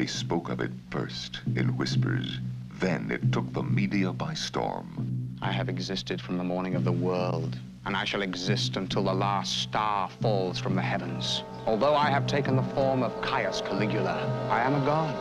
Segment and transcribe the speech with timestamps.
[0.00, 2.38] They spoke of it first in whispers.
[2.78, 5.36] Then it took the media by storm.
[5.42, 9.12] I have existed from the morning of the world, and I shall exist until the
[9.12, 11.42] last star falls from the heavens.
[11.66, 14.16] Although I have taken the form of Caius Caligula,
[14.48, 15.14] I am a god.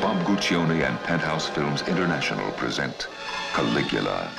[0.00, 3.08] Bob Guccione and Penthouse Films International present
[3.52, 4.30] Caligula.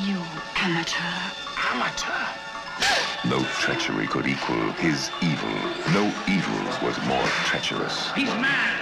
[0.00, 0.20] You
[0.56, 1.32] amateur.
[1.70, 2.27] Amateur!
[3.24, 5.50] No treachery could equal his evil.
[5.92, 8.12] No evil was more treacherous.
[8.12, 8.78] He's mad!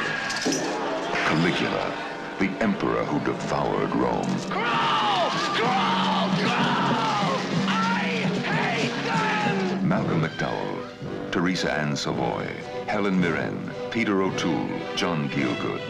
[1.27, 1.93] Caligula,
[2.39, 4.37] the emperor who devoured Rome.
[4.51, 5.31] Growl!
[5.57, 6.29] Growl!
[6.37, 7.41] Growl!
[7.67, 9.89] I hate them!
[9.89, 12.47] Malcolm McDowell, Teresa Ann Savoy,
[12.87, 15.81] Helen Mirren, Peter O'Toole, John Gielgud.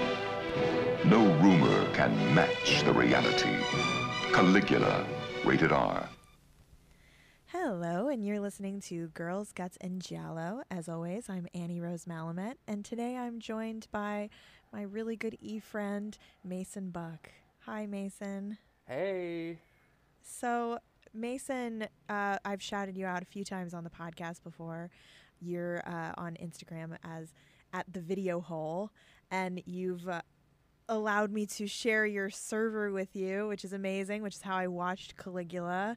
[1.05, 3.57] No rumor can match the reality.
[4.33, 5.05] Caligula,
[5.45, 6.09] rated R.
[7.69, 10.63] Hello, and you're listening to Girls, Guts, and Giallo.
[10.71, 14.31] As always, I'm Annie Rose Malamet, and today I'm joined by
[14.73, 17.29] my really good e friend, Mason Buck.
[17.65, 18.59] Hi, Mason.
[18.87, 19.59] Hey.
[20.23, 20.79] So,
[21.13, 24.89] Mason, uh, I've shouted you out a few times on the podcast before.
[25.41, 27.33] You're uh, on Instagram as
[27.73, 28.93] at the video hole,
[29.33, 30.23] and you've uh,
[30.89, 34.69] allowed me to share your server with you, which is amazing, which is how I
[34.69, 35.97] watched Caligula.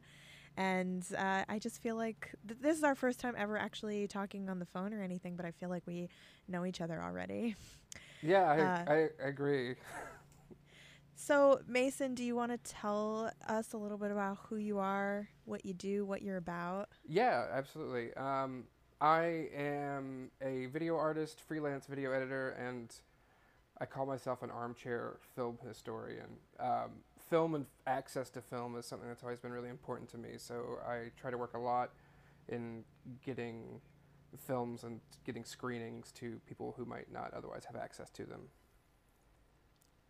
[0.60, 4.50] And uh, I just feel like th- this is our first time ever actually talking
[4.50, 6.10] on the phone or anything, but I feel like we
[6.48, 7.56] know each other already.
[8.22, 9.76] Yeah, I, Uh, I, I agree.
[11.16, 15.30] So, Mason, do you want to tell us a little bit about who you are,
[15.46, 16.90] what you do, what you're about?
[17.08, 18.14] Yeah, absolutely.
[18.16, 18.66] Um,
[19.02, 22.94] I am a video artist, freelance video editor, and
[23.80, 26.38] I call myself an armchair film historian.
[26.60, 30.32] Um, film and access to film is something that's always been really important to me,
[30.38, 31.92] so I try to work a lot
[32.48, 32.84] in
[33.24, 33.82] getting
[34.38, 38.42] films and getting screenings to people who might not otherwise have access to them.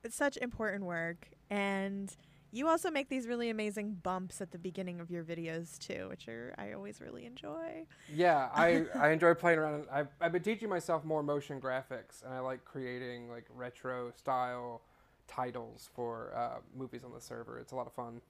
[0.04, 1.30] It's such important work.
[1.50, 2.16] And
[2.52, 6.28] you also make these really amazing bumps at the beginning of your videos, too, which
[6.28, 7.86] are I always really enjoy.
[8.14, 9.86] Yeah, I, I enjoy playing around.
[9.92, 14.82] I've, I've been teaching myself more motion graphics, and I like creating like retro style
[15.30, 17.60] titles for uh, movies on the server.
[17.60, 18.22] It's a lot of fun.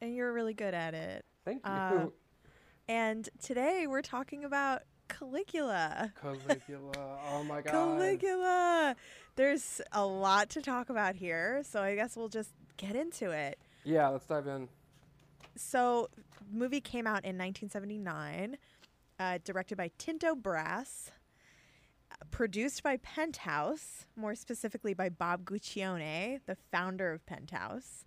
[0.00, 1.24] And you're really good at it.
[1.44, 1.70] Thank you.
[1.72, 2.06] Uh,
[2.88, 6.12] And today we're talking about Caligula.
[6.20, 6.92] Caligula.
[7.32, 7.70] Oh my god.
[7.72, 8.96] Caligula.
[9.36, 13.58] There's a lot to talk about here, so I guess we'll just get into it.
[13.84, 14.68] Yeah, let's dive in.
[15.56, 16.08] So,
[16.52, 18.56] movie came out in 1979,
[19.18, 21.10] uh, directed by Tinto Brass,
[22.30, 28.04] produced by Penthouse, more specifically by Bob Guccione, the founder of Penthouse.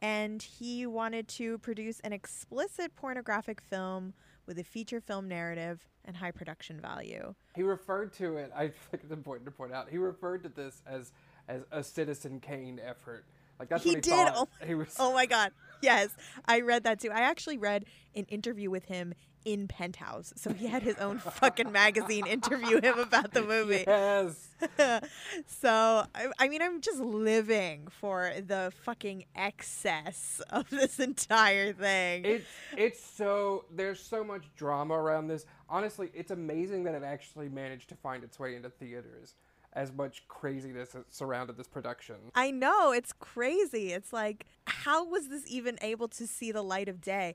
[0.00, 4.12] And he wanted to produce an explicit pornographic film
[4.46, 7.34] with a feature film narrative and high production value.
[7.54, 8.52] He referred to it.
[8.54, 9.88] I think it's important to point out.
[9.90, 11.12] He referred to this as
[11.48, 13.24] as a Citizen Kane effort.
[13.58, 14.28] Like that's he what he did.
[14.34, 14.94] Oh, he was.
[14.98, 15.52] oh my god.
[15.82, 16.10] Yes,
[16.46, 17.10] I read that too.
[17.10, 17.84] I actually read
[18.14, 19.14] an interview with him
[19.46, 20.34] in Penthouse.
[20.36, 23.84] So he had his own fucking magazine interview him about the movie.
[23.96, 24.48] Yes.
[25.46, 32.24] so I, I mean, I'm just living for the fucking excess of this entire thing.
[32.24, 32.46] It's
[32.76, 35.46] it's so there's so much drama around this.
[35.68, 39.34] Honestly, it's amazing that it actually managed to find its way into theaters.
[39.72, 42.16] As much craziness has surrounded this production.
[42.34, 43.92] I know it's crazy.
[43.92, 47.34] It's like, how was this even able to see the light of day?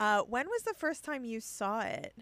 [0.00, 2.14] Uh, when was the first time you saw it?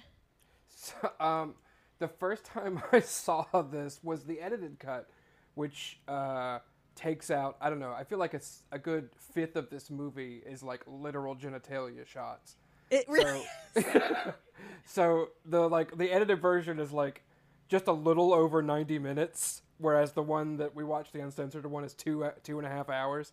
[0.69, 1.55] So, um,
[2.01, 5.09] the first time I saw this was the edited cut,
[5.55, 6.59] which uh,
[6.97, 7.93] takes out I don't know.
[7.93, 12.57] I feel like it's a good fifth of this movie is like literal genitalia shots.
[12.91, 13.45] It really.
[13.75, 14.35] So,
[14.85, 17.23] so the like the edited version is like
[17.69, 21.85] just a little over 90 minutes, whereas the one that we watched, the uncensored one,
[21.85, 23.33] is two two and a half hours.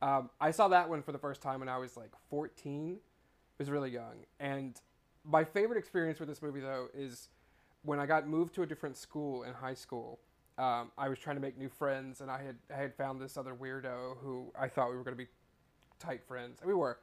[0.00, 2.98] Um, I saw that one for the first time when I was like 14.
[3.58, 4.80] Was really young, and
[5.24, 7.28] my favorite experience with this movie though is
[7.82, 10.18] when I got moved to a different school in high school.
[10.58, 13.36] Um, I was trying to make new friends, and I had I had found this
[13.36, 15.28] other weirdo who I thought we were going to be
[15.98, 16.98] tight friends, and we were.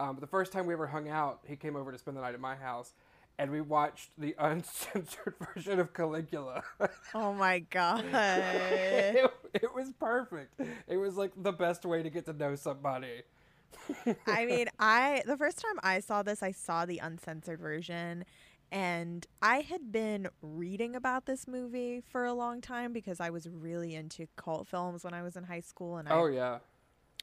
[0.00, 2.20] Um, but the first time we ever hung out, he came over to spend the
[2.20, 2.94] night at my house,
[3.38, 6.62] and we watched the uncensored version of Caligula.
[7.14, 8.04] Oh my god.
[8.12, 10.60] it, it was perfect.
[10.88, 13.22] It was like the best way to get to know somebody.
[14.26, 18.24] I mean, I the first time I saw this, I saw the uncensored version
[18.72, 23.48] and I had been reading about this movie for a long time because I was
[23.48, 26.60] really into cult films when I was in high school and I Oh yeah.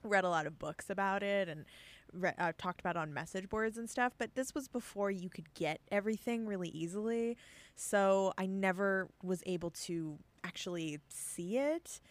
[0.03, 1.65] read a lot of books about it and
[2.11, 4.13] re- uh, talked about it on message boards and stuff.
[4.17, 7.37] But this was before you could get everything really easily,
[7.75, 12.01] so I never was able to actually see it.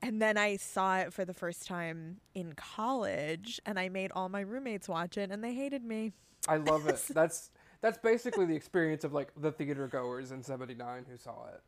[0.00, 4.28] And then I saw it for the first time in college, and I made all
[4.28, 6.12] my roommates watch it, and they hated me.
[6.46, 7.02] I love it.
[7.14, 7.50] That's
[7.80, 11.62] that's basically the experience of like the theater goers in '79 who saw it.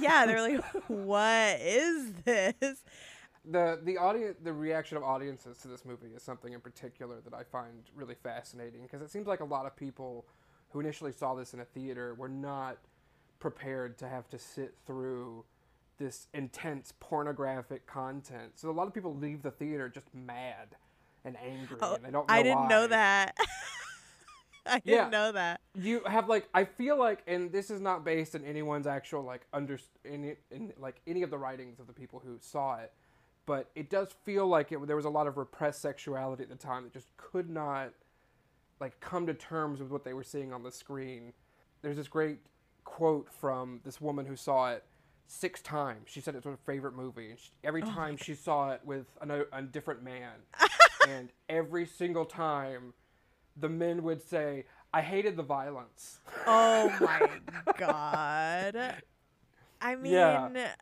[0.00, 2.82] Yeah, they're like, "What is this?"
[3.44, 7.34] the the audience the reaction of audiences to this movie is something in particular that
[7.34, 10.24] I find really fascinating because it seems like a lot of people
[10.70, 12.78] who initially saw this in a theater were not
[13.40, 15.44] prepared to have to sit through
[15.98, 18.52] this intense pornographic content.
[18.56, 20.76] So a lot of people leave the theater just mad
[21.24, 23.36] and angry Oh, and they don't know I didn't know that.
[24.66, 24.96] I Yeah.
[24.96, 25.60] didn't know that.
[25.74, 29.46] you have like I feel like and this is not based in anyone's actual like
[29.52, 32.92] under in, in like any of the writings of the people who saw it
[33.46, 36.54] but it does feel like it there was a lot of repressed sexuality at the
[36.56, 37.92] time that just could not
[38.80, 41.32] like come to terms with what they were seeing on the screen
[41.82, 42.38] there's this great
[42.84, 44.82] quote from this woman who saw it
[45.26, 48.34] six times she said it was her favorite movie and she, every oh time she
[48.34, 50.32] saw it with a, a different man
[51.08, 52.92] and every single time
[53.56, 57.28] the men would say i hated the violence Oh my
[57.78, 58.96] god.
[59.80, 60.74] I mean, Yeah.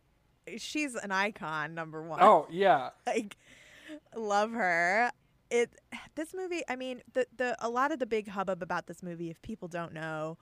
[0.58, 2.20] she's an icon, number one.
[2.22, 3.36] oh yeah like
[4.16, 5.10] love her.
[5.50, 5.70] It
[6.14, 9.30] this movie, I mean, the the a lot of the big hubbub about this movie
[9.30, 10.38] if people don't know,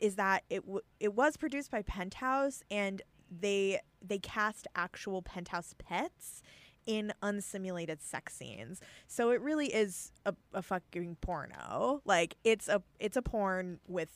[0.00, 5.74] is that it w- it was produced by Penthouse and they they cast actual Penthouse
[5.78, 6.42] pets
[6.86, 8.80] in unsimulated sex scenes.
[9.06, 12.00] So it really is a, a fucking porno.
[12.04, 14.10] Like it's a it's a porn with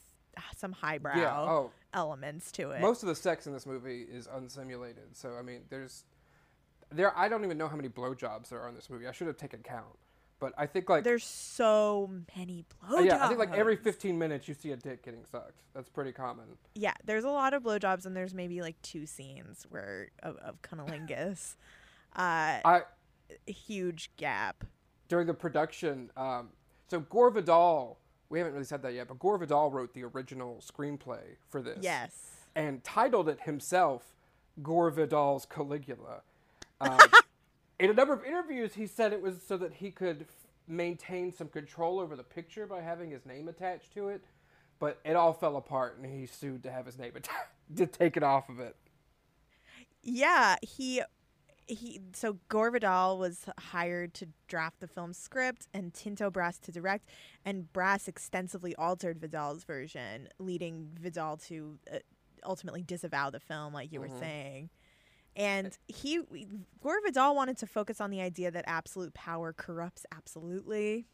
[0.56, 2.80] some highbrow yeah oh elements to it.
[2.80, 6.04] most of the sex in this movie is unsimulated so i mean there's
[6.90, 9.26] there i don't even know how many blowjobs there are in this movie i should
[9.26, 9.98] have taken count
[10.42, 13.04] but i think like There's so many uh, blowjobs.
[13.06, 16.10] yeah i think like every 15 minutes you see a dick getting sucked that's pretty
[16.12, 16.44] common
[16.74, 20.60] yeah, there's a lot of blowjobs, and there's maybe like two scenes where of, of
[20.62, 21.54] cunnilingus.
[22.16, 22.82] uh, i
[23.46, 24.64] huge gap.
[25.08, 26.48] during the production um,
[26.88, 27.98] so gore vidal
[28.28, 31.78] we haven't really said that yet but gore vidal wrote the original screenplay for this
[31.80, 32.10] Yes.
[32.56, 34.12] and titled it himself
[34.62, 36.22] Gore Vidal's Caligula.
[36.82, 36.98] Um,
[37.82, 40.29] in a number of interviews, he said it was so that he could f-
[40.69, 44.25] maintain some control over the picture by having his name attached to it.
[44.79, 48.17] But it all fell apart, and he sued to have his name attached to take
[48.17, 48.76] it off of it.
[50.00, 51.02] Yeah, he
[51.67, 56.73] he so Gore Vidal was hired to draft the film's script and Tinto Brass to
[56.73, 57.08] direct
[57.44, 61.99] and Brass extensively altered Vidal's version leading Vidal to uh,
[62.44, 64.70] ultimately disavow the film like you were saying.
[65.34, 66.20] And he
[66.82, 71.06] Gore Vidal wanted to focus on the idea that absolute power corrupts absolutely.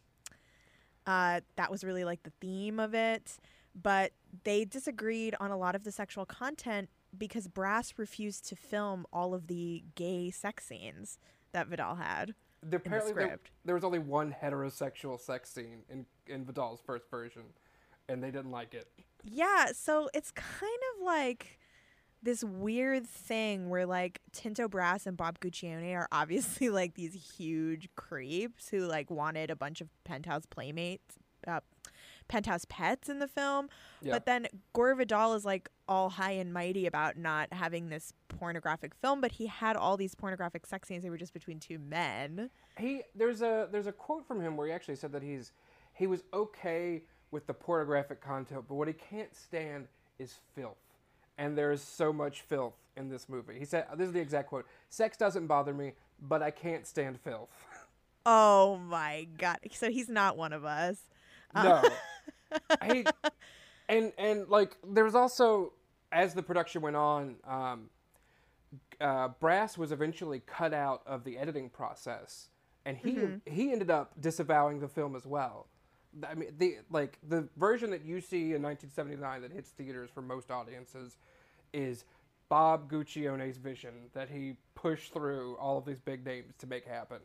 [1.05, 3.37] Uh, that was really like the theme of it,
[3.81, 4.11] but
[4.43, 9.33] they disagreed on a lot of the sexual content because Brass refused to film all
[9.33, 11.17] of the gay sex scenes
[11.51, 12.35] that Vidal had.
[12.61, 13.51] The- Apparently, there, script.
[13.65, 17.43] there was only one heterosexual sex scene in, in Vidal's first version,
[18.07, 18.87] and they didn't like it.
[19.23, 21.58] Yeah, so it's kind of like
[22.21, 27.89] this weird thing where like Tinto Brass and Bob Guccione are obviously like these huge
[27.95, 31.15] creeps who like wanted a bunch of penthouse playmates,
[31.47, 31.61] uh,
[32.27, 33.69] penthouse pets in the film.
[34.01, 34.13] Yeah.
[34.13, 38.93] But then Gore Vidal is like all high and mighty about not having this pornographic
[38.95, 41.03] film, but he had all these pornographic sex scenes.
[41.03, 42.49] They were just between two men.
[42.77, 45.51] he there's a there's a quote from him where he actually said that he's
[45.93, 50.77] he was okay with the pornographic content, but what he can't stand is filth.
[51.39, 53.57] And there's so much filth in this movie.
[53.57, 54.67] He said this is the exact quote.
[54.89, 57.51] Sex doesn't bother me, but I can't stand filth.
[58.25, 59.57] Oh my god!
[59.71, 60.97] So he's not one of us.
[61.55, 61.81] No.
[62.91, 63.05] he
[63.87, 65.71] and and like there was also
[66.11, 67.89] as the production went on, um,
[68.99, 72.49] uh, Brass was eventually cut out of the editing process,
[72.85, 75.67] and he he ended up disavowing the film as well.
[76.27, 80.21] I mean, the like the version that you see in 1979 that hits theaters for
[80.21, 81.17] most audiences
[81.73, 82.05] is
[82.49, 87.19] Bob Guccione's vision that he pushed through all of these big names to make happen.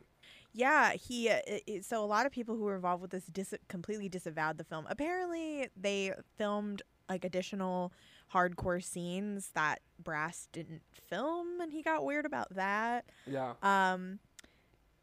[0.53, 1.31] Yeah, he.
[1.31, 1.41] Uh,
[1.83, 4.87] so a lot of people who were involved with this dis- completely disavowed the film.
[4.89, 7.93] Apparently, they filmed like additional
[8.33, 13.07] hardcore scenes that Brass didn't film, and he got weird about that.
[13.27, 13.55] Yeah.
[13.63, 14.21] Um,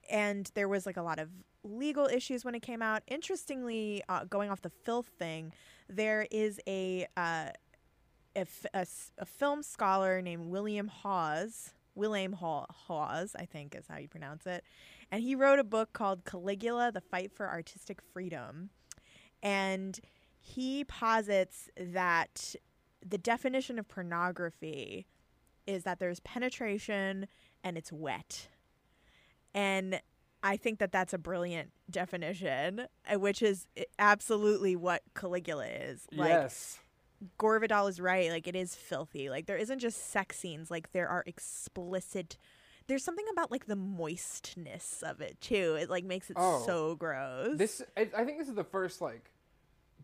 [0.10, 1.30] and there was like a lot of
[1.63, 3.03] legal issues when it came out.
[3.08, 5.53] Interestingly, uh, going off the filth thing,
[5.89, 7.50] there is a uh,
[8.36, 8.86] a,
[9.25, 11.74] film scholar named William Hawes.
[11.96, 14.63] William Haw- Hawes, I think is how you pronounce it.
[15.12, 18.70] And he wrote a book called Caligula The Fight for Artistic Freedom.
[19.44, 20.00] And
[20.39, 22.56] he posits that
[23.06, 25.06] the definition of pornography
[25.68, 27.27] is that there's penetration
[27.63, 28.48] and it's wet.
[29.53, 30.00] And
[30.43, 33.67] I think that that's a brilliant definition, uh, which is
[34.00, 36.07] absolutely what Caligula is.
[36.12, 36.79] Like yes.
[37.38, 38.29] Gore Vidal is right.
[38.31, 39.29] Like it is filthy.
[39.29, 40.71] Like there isn't just sex scenes.
[40.71, 42.38] Like there are explicit.
[42.88, 45.77] There's something about like the moistness of it too.
[45.79, 46.63] It like makes it Oh.
[46.65, 47.57] so gross.
[47.57, 49.29] This I, I think this is the first like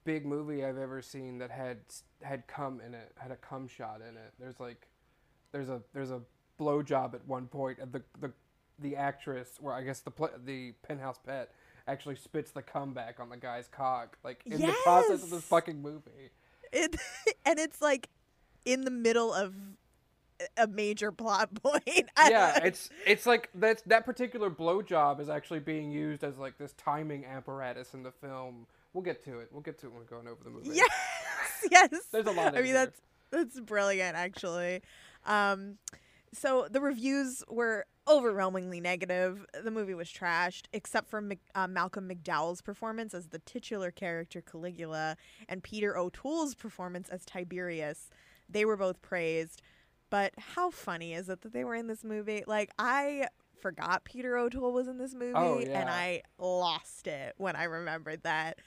[0.04, 1.80] big movie I've ever seen that had
[2.22, 4.34] had cum in it, had a cum shot in it.
[4.40, 4.88] There's like
[5.52, 6.22] there's a there's a
[6.60, 8.32] blowjob at one point and the the
[8.80, 11.52] the actress or I guess the pla the penthouse pet
[11.88, 15.82] actually spits the comeback on the guy's cock like in the process of this fucking
[15.82, 16.32] movie.
[16.72, 16.96] it,
[17.46, 18.10] and it's like
[18.66, 19.56] in the middle of
[20.56, 22.10] a major plot point.
[22.30, 26.74] Yeah, it's it's like that that particular blowjob is actually being used as like this
[26.74, 28.68] timing apparatus in the film.
[28.94, 29.50] We'll get to it.
[29.52, 30.70] We'll get to it when we're going over the movie.
[30.74, 30.90] yes,
[31.72, 31.90] yes.
[32.12, 32.86] There's a lot of I mean, there.
[32.86, 34.82] that's that's brilliant, actually.
[35.26, 35.78] Um,
[36.34, 39.46] so the reviews were overwhelmingly negative.
[39.64, 41.24] The movie was trashed, except for
[41.56, 45.18] uh, Malcolm McDowell's performance as the titular character Caligula
[45.50, 48.10] and Peter O'Toole's performance as Tiberius.
[48.50, 49.62] They were both praised.
[50.10, 52.44] But how funny is it that they were in this movie?
[52.48, 53.28] Like I
[53.60, 55.90] forgot Peter O'Toole was in this movie, Oh, and.
[55.90, 58.60] I lost it when I remembered that.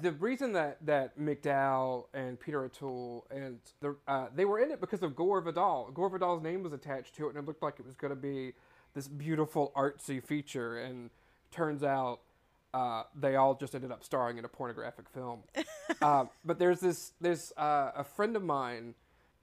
[0.00, 4.80] The reason that that McDowell and Peter O'Toole and the uh, they were in it
[4.80, 5.90] because of Gore Vidal.
[5.94, 8.16] Gore Vidal's name was attached to it, and it looked like it was going to
[8.16, 8.52] be
[8.94, 10.78] this beautiful artsy feature.
[10.78, 11.10] And
[11.50, 12.20] turns out
[12.74, 15.40] uh, they all just ended up starring in a pornographic film.
[16.02, 18.94] uh, but there's this there's uh, a friend of mine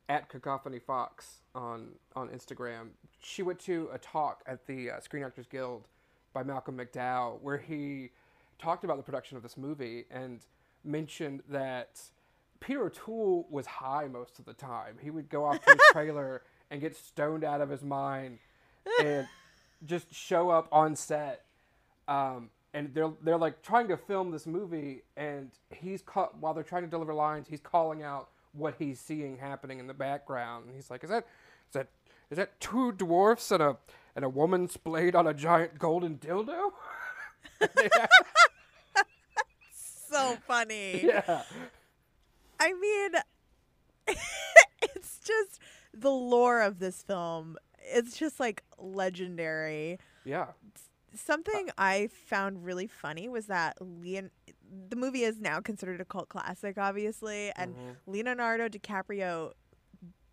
[0.08, 2.90] at Cacophony Fox on on Instagram.
[3.20, 5.88] She went to a talk at the uh, Screen Actors Guild
[6.34, 8.12] by Malcolm McDowell, where he
[8.60, 10.46] talked about the production of this movie and
[10.84, 12.02] mentioned that
[12.60, 14.98] Peter O'Toole was high most of the time.
[15.02, 18.40] He would go off to his trailer and get stoned out of his mind
[19.02, 19.28] and
[19.86, 21.44] just show up on set.
[22.08, 26.64] Um, and they're they're like trying to film this movie, and he's ca- while they're
[26.64, 30.66] trying to deliver lines, he's calling out what he's seeing happening in the background.
[30.66, 31.26] And he's like, "Is that
[31.70, 31.88] is that
[32.30, 33.78] is that two dwarfs and a
[34.16, 36.72] and a woman splayed on a giant golden dildo?"
[40.08, 41.04] So funny.
[41.04, 41.42] yeah,
[42.60, 43.12] I mean,
[44.82, 45.60] it's just
[45.94, 47.58] the lore of this film.
[47.82, 50.00] It's just like legendary.
[50.24, 50.48] yeah.
[51.14, 54.32] Something I found really funny was that Leon.
[54.90, 57.92] The movie is now considered a cult classic, obviously, and mm-hmm.
[58.06, 59.52] Leonardo DiCaprio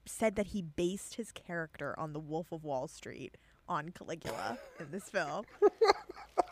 [0.07, 3.37] said that he based his character on the Wolf of Wall Street
[3.69, 5.45] on Caligula in this film.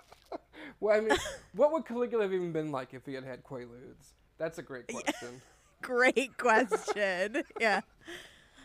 [0.78, 1.18] Well, I mean,
[1.54, 4.12] what would Caligula have even been like if he had had Quaaludes?
[4.38, 5.42] That's a great question.
[5.82, 7.42] Great question.
[7.60, 7.80] yeah.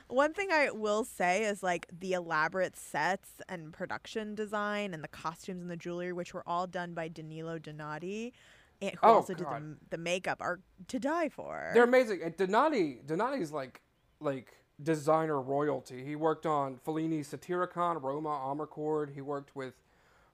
[0.09, 5.07] One thing I will say is like the elaborate sets and production design and the
[5.07, 8.33] costumes and the jewelry, which were all done by Danilo Donati,
[8.81, 10.59] eh, who Oh, also did the, the makeup, are
[10.89, 11.71] to die for.
[11.73, 12.19] They're amazing.
[12.21, 13.81] And Donati, Donati's like
[14.19, 16.03] like designer royalty.
[16.03, 19.13] He worked on Fellini's Satyricon, Roma, Amarcord.
[19.13, 19.73] He worked with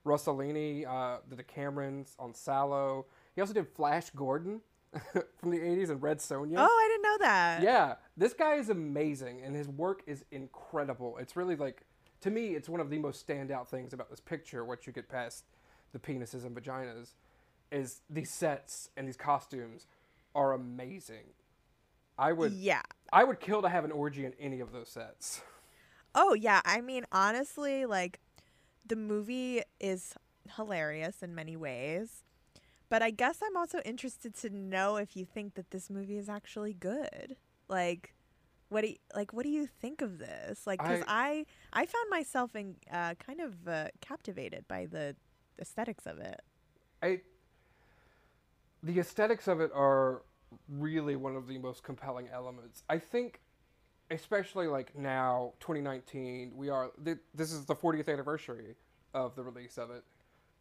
[0.06, 3.06] Rossellini, uh, the Decamerons on Salò.
[3.36, 4.62] He also did Flash Gordon
[5.38, 6.56] from the 80s and Red Sonja.
[6.58, 7.62] oh, I didn't know that.
[7.62, 11.18] Yeah, this guy is amazing, and his work is incredible.
[11.18, 11.84] It's really like,
[12.22, 14.66] to me, it's one of the most standout things about this picture.
[14.66, 15.46] Once you get past
[15.94, 17.14] the penises and vaginas,
[17.72, 19.88] is these sets and these costumes
[20.36, 21.24] are amazing.
[22.18, 22.82] I would, Yeah.
[23.14, 25.42] I would kill to have an orgy in any of those sets.
[26.14, 26.60] Oh, yeah.
[26.66, 28.20] I mean, honestly, like,
[28.86, 30.14] the movie is
[30.56, 32.24] hilarious in many ways.
[32.90, 36.28] But I guess I'm also interested to know if you think that this movie is
[36.28, 37.38] actually good.
[37.70, 38.14] Like,
[38.68, 39.32] what do you, like?
[39.32, 40.68] What do you think of this?
[40.68, 45.16] Like, because I, I found myself in uh, kind of uh, captivated by the
[45.60, 46.42] aesthetics of it.
[47.02, 47.22] I,
[48.84, 50.24] the aesthetics of it are
[50.68, 52.84] really one of the most compelling elements.
[52.90, 53.40] I think,
[54.12, 56.92] especially like now, 2019, we are.
[57.04, 58.76] Th- this is the 40th anniversary
[59.14, 60.04] of the release of it,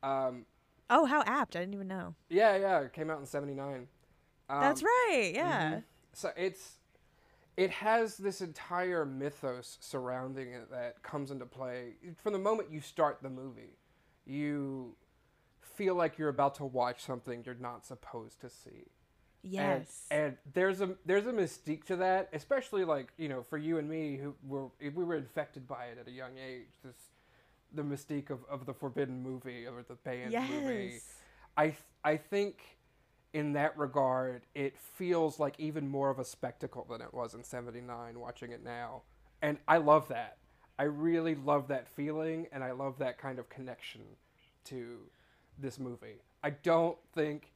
[0.02, 0.46] Um,
[0.92, 1.54] Oh, how apt!
[1.54, 2.14] I didn't even know.
[2.28, 3.86] yeah, yeah, it came out in '79.
[4.48, 5.30] Um, That's right.
[5.32, 5.80] Yeah.
[6.12, 6.78] So it's
[7.56, 12.80] it has this entire mythos surrounding it that comes into play from the moment you
[12.80, 13.76] start the movie.
[14.26, 14.96] You
[15.60, 18.88] feel like you're about to watch something you're not supposed to see.
[19.42, 20.06] And- Yes.
[20.10, 23.88] And, there's a there's a mystique to that, especially like you know for you and
[23.88, 26.68] me who were if we were infected by it at a young age.
[26.84, 26.96] This
[27.72, 31.00] the mystique of, of the forbidden movie or the banned movie.
[31.56, 32.78] I th- I think
[33.32, 37.44] in that regard it feels like even more of a spectacle than it was in
[37.44, 39.02] 79 watching it now.
[39.40, 40.36] And I love that.
[40.78, 44.00] I really love that feeling and I love that kind of connection
[44.64, 44.98] to
[45.58, 46.16] this movie.
[46.42, 47.52] I don't think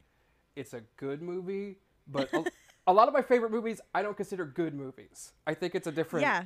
[0.55, 2.45] it's a good movie, but a,
[2.87, 5.33] a lot of my favorite movies I don't consider good movies.
[5.47, 6.43] I think it's a different Yeah.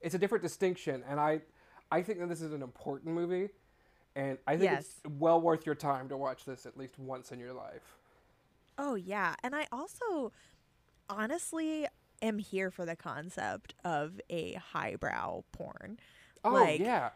[0.00, 1.40] it's a different distinction and I
[1.90, 3.48] I think that this is an important movie
[4.16, 7.38] and I think it's well worth your time to watch this at least once in
[7.38, 7.96] your life.
[8.76, 10.32] Oh yeah, and I also
[11.08, 11.86] honestly
[12.22, 15.98] am here for the concept of a highbrow porn.
[16.44, 17.10] Oh Like, yeah.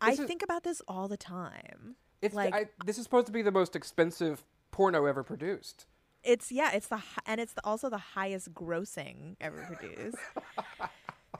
[0.00, 1.96] I is- think about this all the time.
[2.20, 4.44] It's like- I, this is supposed to be the most expensive
[4.78, 5.86] porno ever produced.
[6.22, 10.16] It's yeah, it's the and it's the, also the highest grossing ever produced.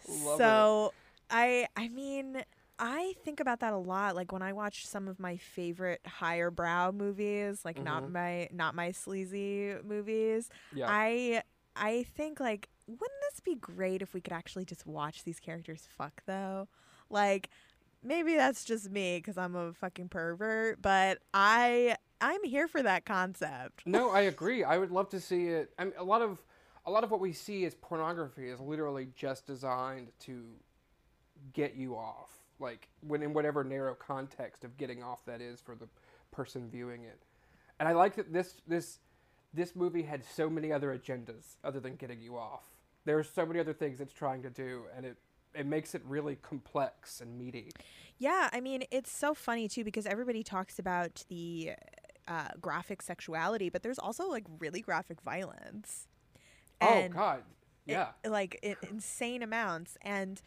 [0.09, 0.39] Love it.
[0.39, 0.93] so
[1.31, 2.43] I I mean
[2.81, 4.17] I think about that a lot.
[4.17, 8.13] Like when I watch some of my favorite higher brow movies, like not mm-hmm.
[8.13, 10.51] my not my sleazy movies.
[10.75, 10.87] Yeah.
[10.89, 11.43] I
[11.77, 15.87] I think like wouldn't this be great if we could actually just watch these characters
[15.97, 16.67] fuck though?
[17.09, 17.51] Like
[18.03, 23.05] maybe that's just me because I'm a fucking pervert, but I I'm here for that
[23.05, 23.83] concept.
[23.87, 24.65] no, I agree.
[24.65, 25.71] I would love to see it.
[25.79, 26.43] I mean, a lot of
[26.87, 30.45] a lot of what we see as pornography is literally just designed to
[31.53, 35.75] get you off, like when in whatever narrow context of getting off that is for
[35.75, 35.87] the
[36.31, 37.19] person viewing it.
[37.79, 38.99] And I like that this this
[39.55, 42.63] this movie had so many other agendas other than getting you off.
[43.05, 45.17] There are so many other things it's trying to do, and it
[45.55, 47.71] it makes it really complex and meaty.
[48.19, 51.73] Yeah, I mean, it's so funny too because everybody talks about the
[52.29, 56.07] uh, graphic sexuality, but there's also like really graphic violence.
[56.81, 57.39] And oh God,
[57.87, 58.09] it- yeah.
[58.29, 59.97] like i insane amounts.
[60.03, 60.41] And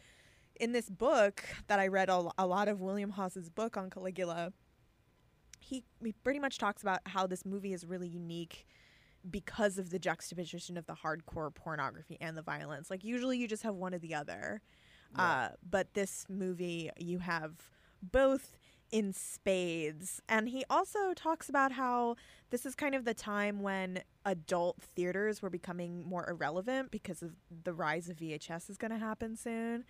[0.60, 4.52] in this book that I read, a, a lot of William Hawes's book on Caligula,
[5.60, 8.66] he, he pretty much talks about how this movie is really unique
[9.28, 12.90] because of the juxtaposition of the hardcore pornography and the violence.
[12.90, 14.60] Like usually you just have one or the other.
[15.14, 17.52] Uh, but this movie you have
[18.02, 18.56] both
[18.92, 20.20] in spades.
[20.28, 22.16] And he also talks about how
[22.50, 27.32] this is kind of the time when adult theaters were becoming more irrelevant because of
[27.64, 29.84] the rise of VHS is going to happen soon.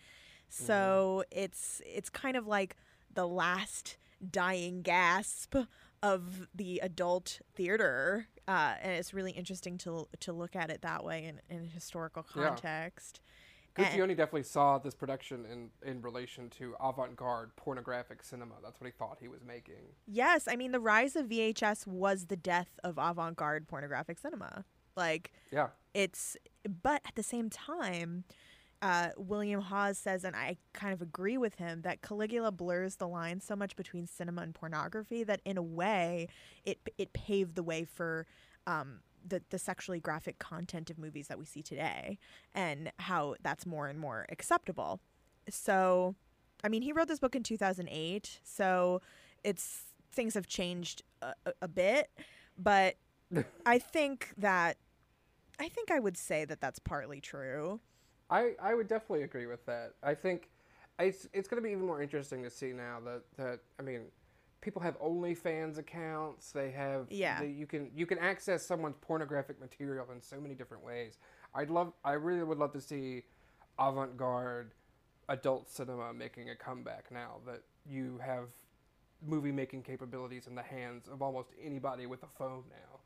[0.49, 2.77] So it's it's kind of like
[3.13, 3.97] the last
[4.31, 5.57] dying gasp
[6.03, 11.05] of the adult theater, uh, and it's really interesting to to look at it that
[11.05, 13.21] way in, in historical context.
[13.21, 13.29] And-
[13.75, 18.55] Guccione definitely saw this production in, in relation to avant-garde pornographic cinema.
[18.63, 19.95] That's what he thought he was making.
[20.07, 24.65] Yes, I mean the rise of VHS was the death of avant-garde pornographic cinema.
[24.97, 25.69] Like Yeah.
[25.95, 26.37] it's
[26.83, 28.25] but at the same time
[28.83, 33.07] uh, William Hawes says, and I kind of agree with him, that Caligula blurs the
[33.07, 36.27] line so much between cinema and pornography that, in a way,
[36.65, 38.27] it it paved the way for
[38.67, 42.19] um, the the sexually graphic content of movies that we see today,
[42.55, 45.01] and how that's more and more acceptable.
[45.49, 46.15] So,
[46.63, 49.01] I mean, he wrote this book in 2008, so
[49.43, 52.11] it's things have changed a, a, bit,
[52.59, 52.97] but
[53.67, 54.77] I think that
[55.59, 57.81] I think I would say that that's partly true.
[58.31, 59.93] I, I would definitely agree with that.
[60.03, 60.49] I think
[60.99, 64.03] it's it's going to be even more interesting to see now that, that I mean,
[64.63, 66.53] people have OnlyFans accounts.
[66.53, 67.41] They have Yeah.
[67.41, 71.19] they- you can you can access someone's pornographic material in so many different ways.
[71.55, 73.25] I'd love I really would love to see
[73.79, 74.73] avant-garde
[75.29, 78.49] adult cinema making a comeback now that you have
[79.21, 83.01] movie making capabilities in the hands of almost anybody with a phone now.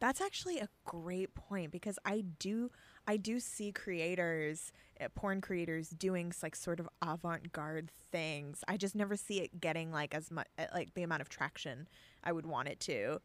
[0.00, 2.70] That's actually a great point because I do
[3.06, 8.62] I do see creators, uh, porn creators doing like sort of avant-garde things.
[8.68, 11.88] I just never see it getting like as much like the amount of traction
[12.22, 13.20] I would want it to.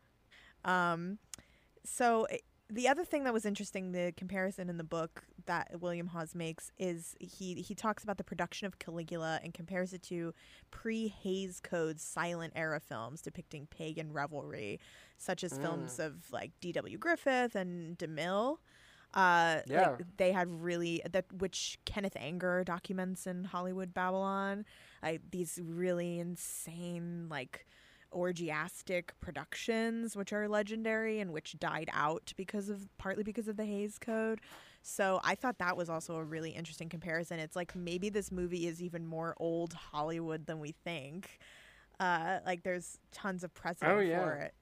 [0.66, 1.20] Um
[1.86, 6.08] so i- the other thing that was interesting, the comparison in the book that William
[6.08, 10.34] Hawes makes is he he talks about the production of Caligula and compares it to
[10.72, 14.80] pre-Hays Code silent era films depicting pagan revelry,
[15.18, 16.98] such as films of like D.W.
[16.98, 18.58] Griffith and DeMille.
[19.14, 19.90] Uh, Yeah.
[19.92, 24.66] like they had really that which Kenneth Anger documents in Hollywood Babylon,
[25.04, 27.68] like these really insane like
[28.14, 33.66] orgiastic productions, which are legendary and which died out because of partly because of the
[33.66, 34.40] Hays Code.
[34.82, 37.40] So I thought that was also a really interesting comparison.
[37.40, 41.40] It's like maybe this movie is even more old Hollywood than we think.
[42.00, 44.20] Uh, like there's tons of precedent Oh, yeah.
[44.22, 44.54] for it.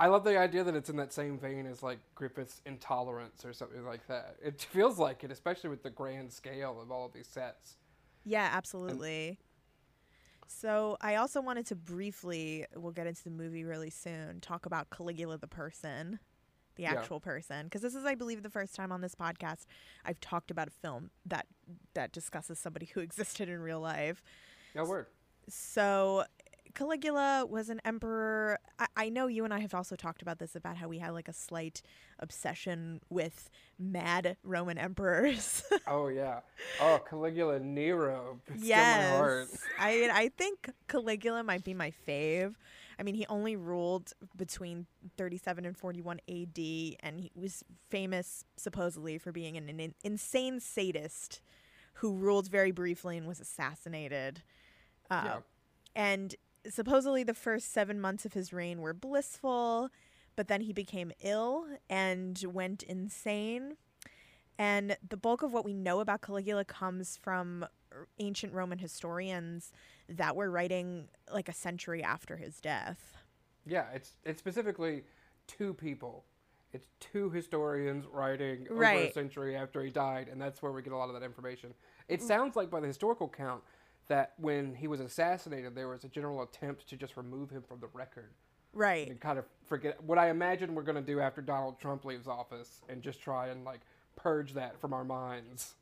[0.00, 3.52] I love the idea that it's in that same vein as like Griffith's Intolerance or
[3.52, 4.36] something like that.
[4.42, 7.76] It feels like it, especially with the grand scale of all of these sets.
[8.24, 9.38] Yeah, absolutely.
[10.48, 14.88] So I also wanted to briefly, we'll get into the movie really soon, talk about
[14.90, 16.18] Caligula the person,
[16.76, 16.92] the Yeah.
[16.92, 19.66] actual person, because this is, I believe, the first time on this podcast
[20.06, 21.46] I've talked about a film that
[21.94, 24.22] that discusses somebody who existed in real life.
[24.74, 25.06] Yeah, word.
[25.50, 26.24] So
[26.78, 28.58] Caligula was an emperor.
[28.78, 31.10] I, I know you and I have also talked about this about how we had
[31.10, 31.82] like a slight
[32.20, 35.64] obsession with mad Roman emperors.
[35.88, 36.40] Oh yeah.
[36.80, 38.40] Oh, Caligula Nero.
[38.46, 39.48] Still my heart.
[39.50, 39.64] Yes.
[39.78, 42.54] I I think Caligula might be my fave.
[42.98, 44.86] I mean, he only ruled between
[45.16, 46.58] 37 and 41 AD,
[47.00, 51.40] and he was famous supposedly for being an, an insane sadist
[51.94, 54.42] who ruled very briefly and was assassinated.
[55.10, 55.36] Uh, Yeah.
[55.96, 56.34] And
[56.68, 59.90] supposedly the first seven months of his reign were blissful,
[60.36, 63.76] but then he became ill and went insane.
[64.58, 67.64] And the bulk of what we know about Caligula comes from
[68.18, 69.72] ancient Roman historians
[70.08, 73.16] that were writing like a century after his death.
[73.66, 75.04] Yeah, it's it's specifically
[75.46, 76.24] two people.
[76.72, 80.92] It's two historians writing over a century after he died, and that's where we get
[80.92, 81.72] a lot of that information.
[82.08, 82.26] It mm.
[82.26, 83.62] sounds like by the historical count
[84.08, 87.80] that when he was assassinated, there was a general attempt to just remove him from
[87.80, 88.30] the record
[88.74, 89.08] Right.
[89.08, 92.26] and kind of forget what I imagine we're going to do after Donald Trump leaves
[92.26, 93.80] office and just try and like
[94.16, 95.74] purge that from our minds.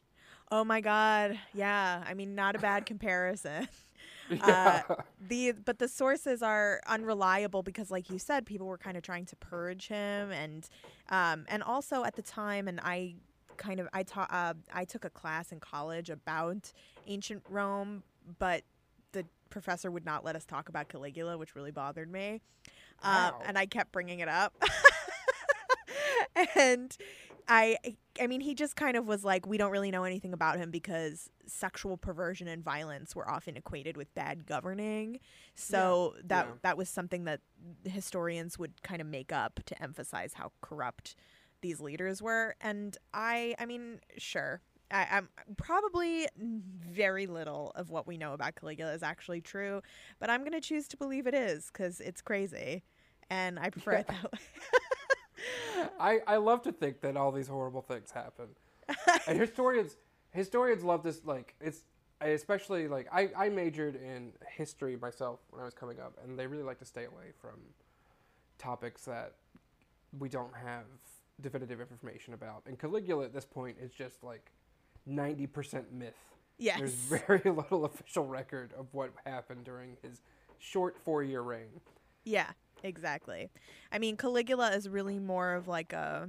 [0.53, 1.39] Oh my god.
[1.55, 2.05] Yeah.
[2.07, 3.69] I mean, not a bad comparison.
[4.29, 4.83] Yeah.
[4.89, 4.95] Uh,
[5.29, 9.25] the but the sources are unreliable because like you said people were kind of trying
[9.27, 10.69] to purge him and
[11.11, 13.15] um and also at the time and I
[13.57, 16.73] kind of I taught uh, I took a class in college about
[17.07, 18.03] ancient Rome
[18.39, 18.63] but
[19.13, 22.41] the professor would not let us talk about Caligula which really bothered me
[23.03, 23.43] uh, Wow.
[23.47, 24.55] and I kept bringing it up
[26.57, 26.97] and
[27.49, 27.77] I
[28.21, 30.71] I mean he just kind of was like we don't really know anything about him
[30.71, 35.21] because sexual perversion and violence were often equated with bad governing.
[35.55, 36.53] So that yeah.
[36.63, 37.41] that was something that
[37.85, 41.15] historians would kind of make up to emphasize how corrupt
[41.61, 42.57] these leaders were.
[42.61, 48.55] And I I mean sure I, I'm probably very little of what we know about
[48.55, 49.83] Caligula is actually true,
[50.19, 52.85] but I'm gonna choose to believe it is because it's crazy,
[53.31, 54.39] and I prefer it that way.
[56.01, 58.47] I, I love to think that all these horrible things happen.
[59.27, 59.97] and historians
[60.31, 61.81] historians love this like it's
[62.21, 66.39] I especially like I, I majored in history myself when I was coming up and
[66.39, 67.59] they really like to stay away from
[68.59, 69.35] topics that
[70.19, 70.85] we don't have
[71.43, 72.63] definitive information about.
[72.67, 74.51] And Caligula at this point is just like
[75.07, 76.15] ninety percent myth.
[76.59, 76.79] Yes.
[76.79, 80.23] There's very little official record of what happened during his
[80.59, 81.81] short four year reign.
[82.25, 82.51] Yeah,
[82.83, 83.51] exactly.
[83.93, 86.29] I mean, Caligula is really more of like a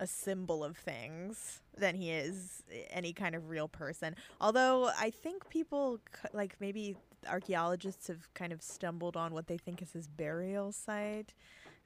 [0.00, 4.16] a symbol of things than he is any kind of real person.
[4.40, 6.00] Although I think people
[6.32, 6.96] like maybe
[7.28, 11.32] archaeologists have kind of stumbled on what they think is his burial site.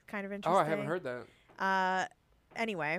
[0.07, 0.59] Kind of interesting.
[0.59, 0.65] Oh.
[0.65, 1.27] I haven't heard that.
[1.63, 2.07] Uh,
[2.57, 2.99] anyway,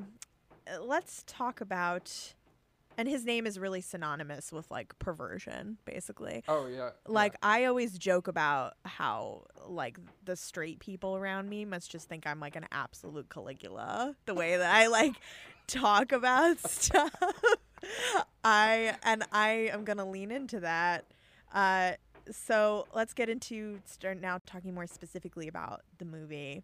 [0.81, 2.33] let's talk about.
[2.99, 6.43] And his name is really synonymous with like perversion, basically.
[6.49, 6.77] Oh yeah.
[6.77, 6.89] yeah.
[7.07, 12.27] Like I always joke about how like the straight people around me must just think
[12.27, 15.13] I'm like an absolute Caligula the way that I like
[15.67, 17.15] talk about stuff.
[18.43, 21.05] I and I am going to lean into that.
[21.53, 21.93] Uh
[22.29, 26.63] so let's get into start now talking more specifically about the movie.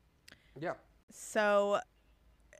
[0.60, 0.74] yeah.
[1.14, 1.80] So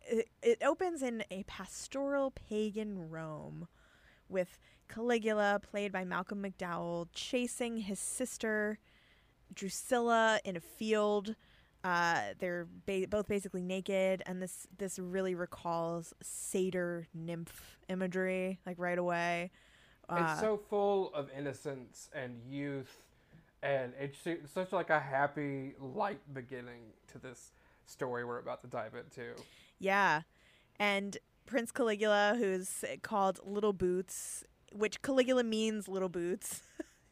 [0.08, 3.68] it, it opens in a pastoral pagan Rome
[4.30, 8.80] with Caligula, played by Malcolm McDowell, chasing his sister
[9.54, 11.36] Drusilla in a field.
[11.84, 18.78] Uh, they're ba- both basically naked, and this this really recalls satyr nymph imagery, like
[18.80, 19.52] right away.
[20.10, 23.04] Uh, it's so full of innocence and youth,
[23.62, 24.18] and it's
[24.52, 27.52] such like a happy, light beginning to this
[27.86, 29.36] story we're about to dive into.
[29.80, 30.22] Yeah.
[30.80, 36.64] And Prince Caligula, who's called Little Boots, which Caligula means little boots.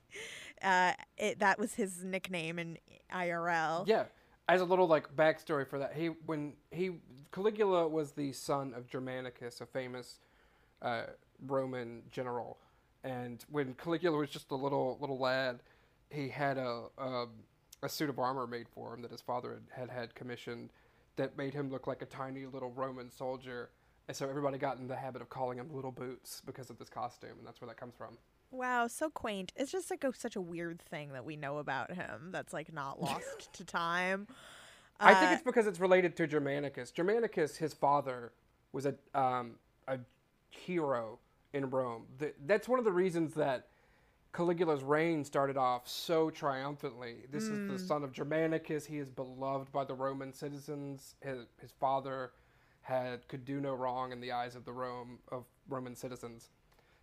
[0.61, 2.77] uh, it, that was his nickname in
[3.13, 3.87] IRL.
[3.87, 4.05] Yeah,
[4.49, 6.91] as a little like backstory for that, he when he
[7.31, 10.19] Caligula was the son of Germanicus, a famous
[10.81, 11.03] uh,
[11.45, 12.57] Roman general,
[13.03, 15.59] and when Caligula was just a little little lad,
[16.09, 17.25] he had a, a
[17.81, 20.71] a suit of armor made for him that his father had, had had commissioned
[21.15, 23.69] that made him look like a tiny little Roman soldier.
[24.07, 26.89] And so everybody got in the habit of calling him Little Boots because of this
[26.89, 28.17] costume, and that's where that comes from.
[28.51, 29.53] Wow, so quaint.
[29.55, 32.73] It's just like a, such a weird thing that we know about him that's like
[32.73, 34.27] not lost to time.
[34.99, 36.91] I think Uh, it's because it's related to Germanicus.
[36.91, 38.33] Germanicus, his father,
[38.73, 39.55] was a um,
[39.87, 39.99] a
[40.49, 41.19] hero
[41.53, 42.05] in Rome.
[42.19, 43.67] Th that's one of the reasons that
[44.33, 47.25] Caligula's reign started off so triumphantly.
[47.31, 48.83] This is the son of Germanicus.
[48.83, 51.15] He is beloved by the Roman citizens.
[51.21, 52.31] His, his father
[52.81, 56.49] had could do no wrong in the eyes of the Rome of Roman citizens.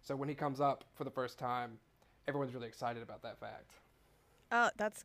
[0.03, 1.79] So when he comes up for the first time,
[2.27, 3.75] everyone's really excited about that fact.
[4.51, 5.05] Oh, that's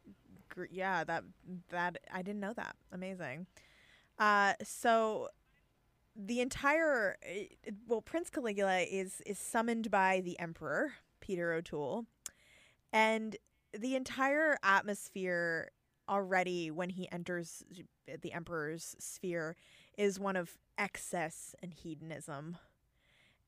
[0.49, 1.03] gr- yeah.
[1.03, 1.23] That
[1.69, 2.75] that I didn't know that.
[2.91, 3.45] Amazing.
[4.17, 5.29] Uh, so
[6.15, 7.45] the entire eh,
[7.87, 12.05] well, Prince Caligula is is summoned by the Emperor Peter O'Toole,
[12.95, 13.35] and
[13.77, 15.69] the entire atmosphere
[16.07, 17.61] already when he enters
[18.21, 19.57] the Emperor's sphere
[19.97, 22.57] is one of excess and hedonism.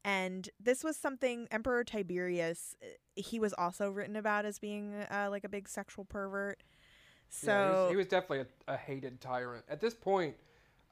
[0.04, 5.28] And this was something Emperor Tiberius eh, he was also written about as being uh,
[5.32, 6.62] like a big sexual pervert.
[7.30, 9.66] So Yeah, he, was, he was definitely a, a hated tyrant.
[9.70, 10.36] At this point,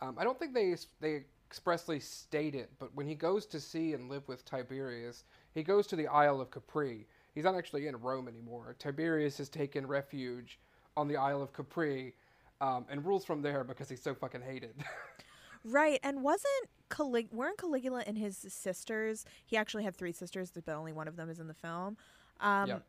[0.01, 3.93] um, I don't think they they expressly state it, but when he goes to sea
[3.93, 7.05] and live with Tiberius, he goes to the Isle of Capri.
[7.35, 8.75] He's not actually in Rome anymore.
[8.79, 10.57] Tiberius has taken refuge
[10.95, 12.15] on the Isle of Capri
[12.61, 14.73] um, and rules from there because he's so fucking hated.
[15.65, 19.25] right, and wasn't Calig- weren't Caligula and his sisters?
[19.45, 21.97] He actually had three sisters, but only one of them is in the film.
[22.39, 22.79] Um, Yeah.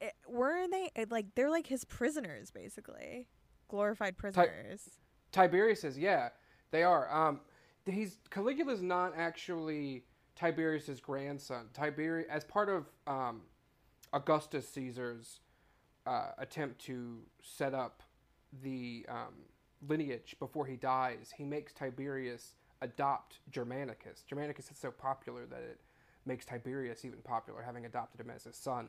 [0.00, 3.26] it- weren't they like they're like his prisoners basically,
[3.68, 4.88] glorified prisoners?
[5.32, 6.28] Tiberius is, yeah,
[6.70, 7.12] they are.
[7.12, 7.40] Um,
[7.84, 10.04] he's Caligula's not actually
[10.36, 11.66] Tiberius's grandson.
[11.72, 13.42] Tiberius, as part of um,
[14.12, 15.40] Augustus Caesar's
[16.06, 18.02] uh, attempt to set up
[18.62, 19.34] the um,
[19.86, 24.22] lineage before he dies, he makes Tiberius adopt Germanicus.
[24.28, 25.80] Germanicus is so popular that it
[26.24, 28.88] makes Tiberius even popular, having adopted him as his son,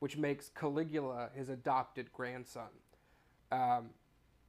[0.00, 2.68] which makes Caligula his adopted grandson.
[3.50, 3.90] Um,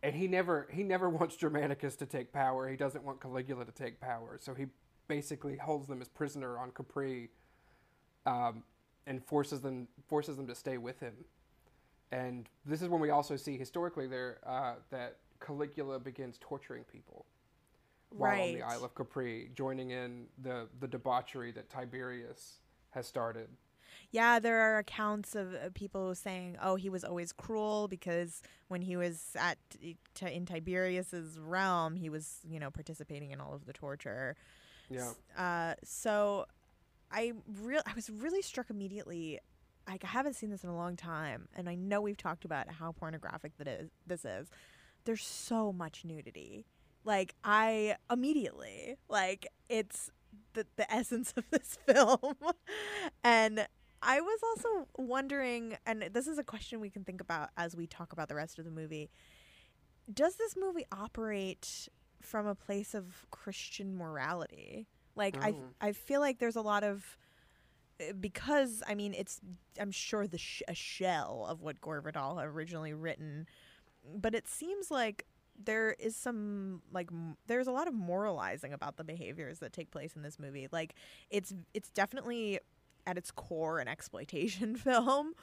[0.02, 2.68] and he never he never wants Germanicus to take power.
[2.70, 4.38] He doesn't want Caligula to take power.
[4.42, 4.68] So he
[5.08, 7.30] basically holds them as prisoner on Capri,
[8.26, 8.64] um,
[9.08, 11.14] and forces them forces them to stay with him.
[12.12, 17.26] And this is when we also see historically there uh, that Caligula begins torturing people
[18.16, 22.60] while on the Isle of Capri, joining in the the debauchery that Tiberius
[22.92, 23.48] has started.
[24.12, 28.82] Yeah, there are accounts of uh, people saying, "Oh, he was always cruel because when
[28.82, 29.58] he was at
[30.22, 34.36] in Tiberius's realm, he was, you know, participating in all of the torture."
[34.90, 35.12] Yeah.
[35.38, 36.46] Uh, so
[37.14, 39.40] I real I was really struck immediately.
[39.88, 42.94] I haven't seen this in a long time, and I know we've talked about how
[42.94, 43.92] pornographic that is.
[44.08, 44.50] This is.
[45.06, 46.66] There's so much nudity.
[47.06, 50.10] Like I immediately like it's
[50.54, 52.36] the the essence of this film,
[53.24, 53.68] and
[54.02, 57.88] I was also wondering, and this is a question we can think about as we
[57.88, 59.10] talk about the rest of the movie.
[60.14, 61.88] Does this movie operate
[62.22, 64.88] from a place of Christian morality?
[65.16, 65.64] Like I, Oh.
[65.82, 67.18] I feel like there's a lot of
[68.02, 69.40] uh, because I mean it's
[69.80, 73.48] I'm sure the sh- a shell of what Gore Vidal originally written,
[74.16, 75.26] but it seems like
[75.64, 79.92] there is some like m- there's a lot of moralizing about the behaviors that take
[79.92, 80.68] place in this movie.
[80.72, 80.96] Like
[81.30, 82.60] it's it's definitely
[83.06, 85.34] at its core an exploitation film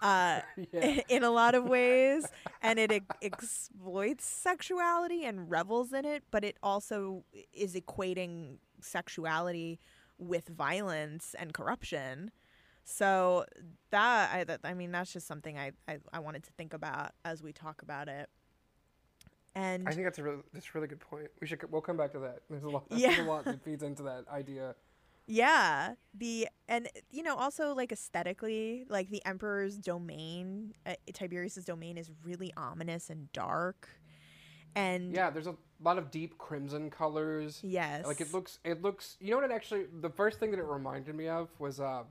[0.00, 0.40] uh,
[0.72, 1.00] Yeah.
[1.10, 2.26] in a lot of ways
[2.62, 9.78] and it ex- exploits sexuality and revels in it but it also is equating sexuality
[10.18, 12.30] with violence and corruption
[12.84, 13.44] so
[13.90, 17.12] that i, that, I mean that's just something I, I i wanted to think about
[17.24, 18.28] as we talk about it
[19.54, 21.28] and I think that's a really, that's a really good point.
[21.40, 22.40] We should we'll come back to that.
[22.48, 22.84] There's a lot.
[22.90, 23.08] Yeah.
[23.14, 24.74] There's a lot that feeds into that idea.
[25.26, 31.96] Yeah, the and you know also like aesthetically, like the emperor's domain, uh, Tiberius's domain
[31.96, 33.88] is really ominous and dark,
[34.74, 37.60] and Yeah, there's a lot of deep crimson colors.
[37.62, 39.16] yes, Like it looks, it looks.
[39.20, 39.50] You know what?
[39.50, 42.04] It actually, the first thing that it reminded me of was um,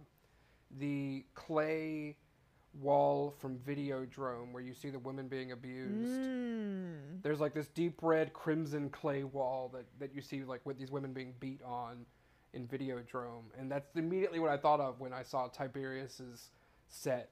[0.80, 2.18] the clay
[2.80, 6.22] wall from Videodrome, where you see the women being abused.
[6.22, 10.78] Mm, There's like this deep red crimson clay wall that that you see like with
[10.78, 12.06] these women being beat on
[12.54, 16.50] in Videodrome, and that's immediately what I thought of when I saw Tiberius's
[16.90, 17.30] set.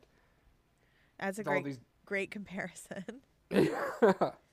[1.19, 3.03] that's a great these great comparison.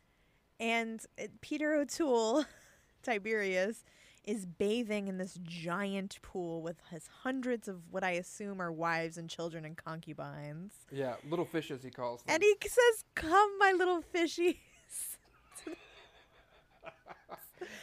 [0.59, 2.45] and uh, Peter O'Toole,
[3.03, 3.85] Tiberius,
[4.25, 9.19] is bathing in this giant pool with his hundreds of what I assume are wives
[9.19, 10.73] and children and concubines.
[10.91, 12.35] Yeah, little fishes he calls them.
[12.35, 14.57] And he says, Come, my little fishies.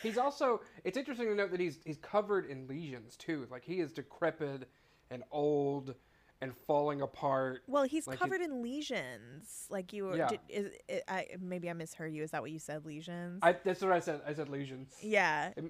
[0.02, 0.62] He's also.
[0.84, 3.48] It's interesting to note that he's he's covered in lesions too.
[3.50, 4.70] Like he is decrepit
[5.10, 5.96] and old
[6.44, 7.64] and falling apart.
[7.68, 9.68] Well, he's Like it- covered in lesions.
[9.70, 10.28] Like you, Yeah.
[10.28, 12.24] did, is, it, I, maybe I misheard you.
[12.24, 12.86] Is that what you said?
[12.86, 13.40] Lesions.
[13.42, 14.22] I that's what I said.
[14.28, 14.94] I said lesions.
[15.02, 15.52] yeah.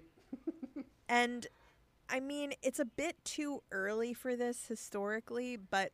[1.09, 1.47] And
[2.09, 5.91] I mean, it's a bit too early for this historically, but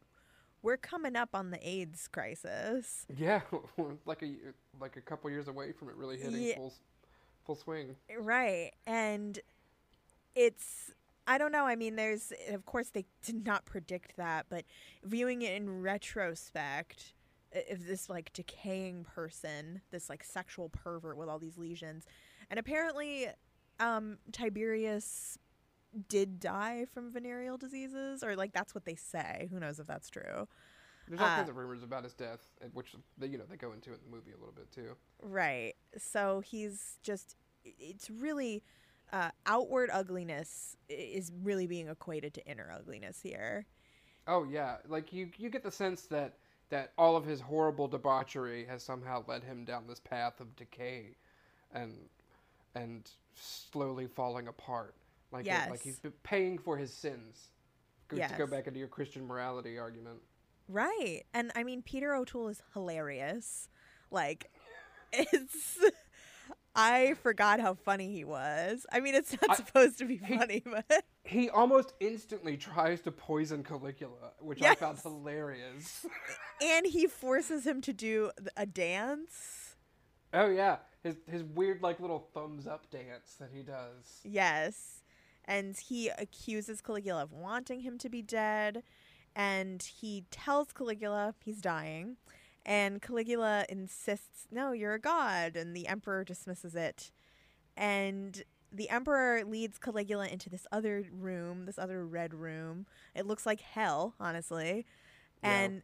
[0.62, 3.06] we're coming up on the AIDS crisis.
[3.16, 3.42] Yeah,
[4.06, 4.34] like a
[4.80, 6.56] like a couple years away from it really hitting Yeah.
[6.56, 6.74] full
[7.46, 7.96] full swing.
[8.18, 8.72] Right.
[8.88, 9.40] And
[10.36, 10.92] it's
[11.30, 11.66] I don't know.
[11.66, 14.66] I mean, there's of course they did not predict that, but
[15.04, 17.14] viewing it in retrospect,
[17.52, 22.06] if this like decaying person, this like sexual pervert with all these lesions,
[22.50, 23.28] and apparently
[23.80, 25.38] um Tiberius
[26.08, 29.48] did die from venereal diseases or like that's what they say.
[29.52, 30.48] Who knows if that's true.
[31.08, 32.42] There's all Uh, kinds of rumors about his death,
[32.74, 34.96] which they, you know they go into it in the movie a little bit too.
[35.22, 35.74] Right.
[35.98, 38.64] So he's just it's really
[39.12, 43.66] uh, outward ugliness is really being equated to inner ugliness here.
[44.28, 46.36] Oh yeah, like you you get the sense that
[46.70, 51.16] that all of his horrible debauchery has somehow led him down this path of decay,
[51.74, 51.94] and
[52.76, 54.96] and slowly falling apart.
[55.32, 55.82] Like it- like Yes.
[55.82, 57.50] he's been paying for his sins.
[58.08, 60.20] Go, To go back into your Christian morality argument.
[60.68, 61.24] Right.
[61.34, 63.70] And I mean Peter O'Toole is hilarious.
[64.12, 64.52] Like
[65.14, 65.80] it's
[66.76, 68.86] I forgot how funny he was.
[68.92, 73.02] I mean it's not I- supposed to be he- funny, but He almost instantly tries
[73.02, 76.06] to poison Caligula, which I found hilarious.
[76.62, 79.76] and he forces him to do a dance.
[80.34, 84.22] Oh yeah, his his weird like little thumbs up dance that he does.
[84.24, 85.02] Yes.
[85.46, 88.84] And he accuses Caligula of wanting him to be dead.
[89.36, 92.18] And he tells Caligula he's dying.
[92.70, 95.56] And Caligula insists, no, you're a god.
[95.56, 97.12] And the emperor dismisses it.
[97.76, 102.86] And the emperor leads Caligula into this other room, this other red room.
[103.16, 104.86] It looks like hell, honestly.
[105.42, 105.50] Yeah.
[105.50, 105.82] And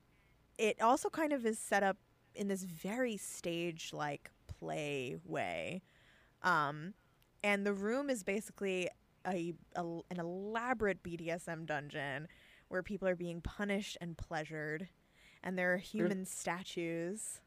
[0.60, 1.98] it also kind of is set up
[2.36, 5.82] in this very stage like play way.
[6.44, 6.94] Um,
[7.44, 8.90] and the room is basically
[9.28, 12.28] a, a an elaborate BDSM dungeon
[12.68, 14.88] where people are being punished and pleasured,
[15.46, 17.40] and there are human statues.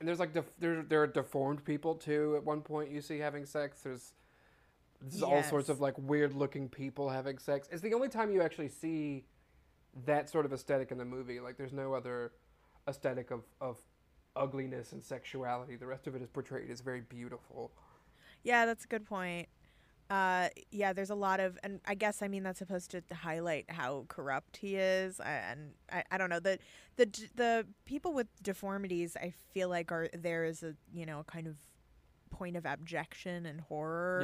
[0.00, 2.34] And there's like def- there there are deformed people too.
[2.36, 3.82] At one point, you see having sex.
[3.82, 4.14] There's
[5.00, 7.68] there's all sorts of like weird looking people having sex.
[7.70, 9.26] It's the only time you actually see
[10.06, 11.38] that sort of aesthetic in the movie.
[11.38, 12.32] Like there's no other
[12.88, 13.78] aesthetic of of
[14.34, 15.76] ugliness and sexuality.
[15.76, 17.70] The rest of it is portrayed as very beautiful.
[18.42, 19.48] Yeah, that's a good point.
[20.12, 23.70] Uh, yeah, there's a lot of, and I guess I mean that's supposed to highlight
[23.70, 26.58] how corrupt he is, and I, I don't know the
[26.96, 31.24] the the people with deformities I feel like are there is a you know a
[31.24, 31.56] kind of
[32.30, 34.22] point of abjection and horror.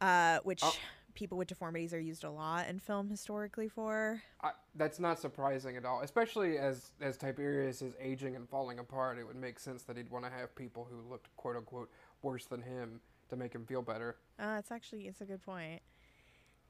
[0.00, 0.36] Yeah.
[0.36, 0.76] uh, which Oh.
[1.14, 4.22] people with deformities are used a lot in film historically for.
[4.42, 9.18] I, that's not surprising at all, especially as as Tiberius is aging and falling apart.
[9.18, 11.90] It would make sense that he'd want to have people who looked quote unquote
[12.22, 13.00] worse than him
[13.32, 14.16] to make him feel better.
[14.38, 15.82] Uh, it's actually it's a good point.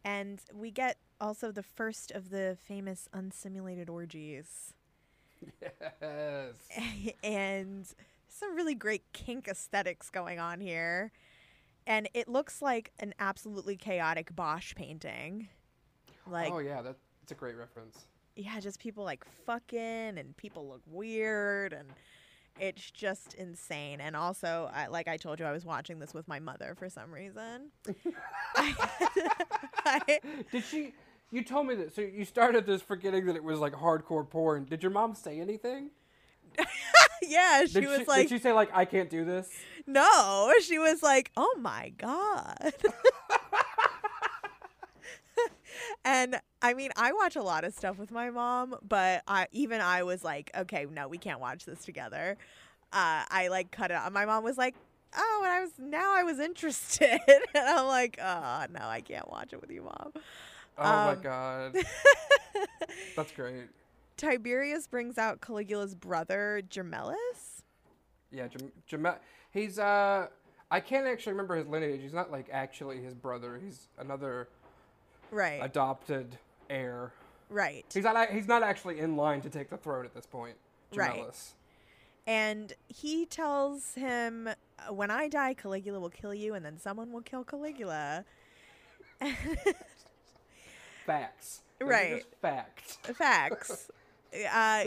[0.05, 4.75] And we get also the first of the famous unsimulated orgies.
[5.61, 6.55] Yes.
[7.25, 7.87] and
[8.29, 11.13] some really great kink aesthetics going on here.
[11.87, 15.49] And it looks like an absolutely chaotic Bosch painting.
[16.29, 18.07] Like, oh yeah, that, that's a great reference.
[18.37, 21.89] yeah, just people like fucking and people look weird and
[22.61, 24.01] it's just insane.
[24.01, 26.89] And also, I, like I told you, I was watching this with my mother for
[26.89, 27.71] some reason.
[28.57, 30.95] I, Did she?
[31.31, 31.95] You told me that.
[31.95, 34.65] So you started this forgetting that it was like hardcore porn.
[34.65, 35.91] Did your mom say anything?
[37.23, 39.49] yeah, she Did was she, like, did she say like I can't do this?
[39.87, 42.75] No, she was like, "Oh my god."
[46.05, 49.81] And I mean, I watch a lot of stuff with my mom, but I even
[49.81, 52.37] I was like, "Okay, no, we can't watch this together."
[52.93, 54.13] Uh, I like cut it out.
[54.13, 54.75] My mom was like,
[55.17, 59.29] "Oh," and I was now I was interested, and I'm like, "Oh no, I can't
[59.31, 60.13] watch it with you, mom."
[60.79, 61.77] Oh my Um, god,
[63.17, 63.69] that's great.
[64.17, 67.63] Tiberius brings out Caligula's brother, Gemellus.
[68.31, 68.49] Yeah,
[68.87, 69.17] Jam-
[69.51, 70.29] he's uh,
[70.71, 72.01] I can't actually remember his lineage.
[72.03, 73.61] He's not like actually his brother.
[73.63, 74.49] He's another
[75.33, 76.39] Right, adopted
[76.71, 77.13] heir.
[77.49, 77.85] right.
[77.93, 78.31] He's not.
[78.31, 80.57] He's not actually in line to take the throne at this point.
[80.95, 81.21] Right.
[81.21, 81.55] Gemellus.
[82.27, 84.49] And he tells him,
[84.91, 88.25] "When I die, Caligula will kill you, and then someone will kill Caligula."
[91.07, 91.63] Facts.
[91.79, 92.15] Those Right.
[92.17, 92.99] just Facts.
[93.17, 93.91] Facts.
[94.53, 94.85] uh,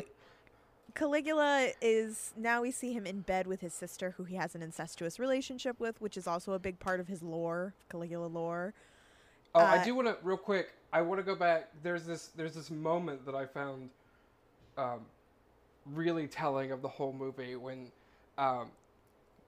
[0.94, 4.62] Caligula is now we see him in bed with his sister, who he has an
[4.62, 8.74] incestuous relationship with, which is also a big part of his lore, Caligula lore.
[9.56, 10.74] Oh, Uh, I do want to real quick.
[10.94, 11.70] I want to go back.
[11.82, 12.28] There's this.
[12.28, 13.90] There's this moment that I found
[14.78, 15.00] um,
[15.86, 17.92] really telling of the whole movie when
[18.38, 18.68] um,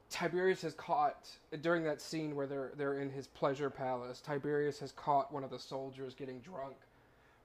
[0.10, 1.28] Tiberius has caught
[1.62, 4.22] during that scene where they're they're in his pleasure palace.
[4.22, 6.76] Tiberius has caught one of the soldiers getting drunk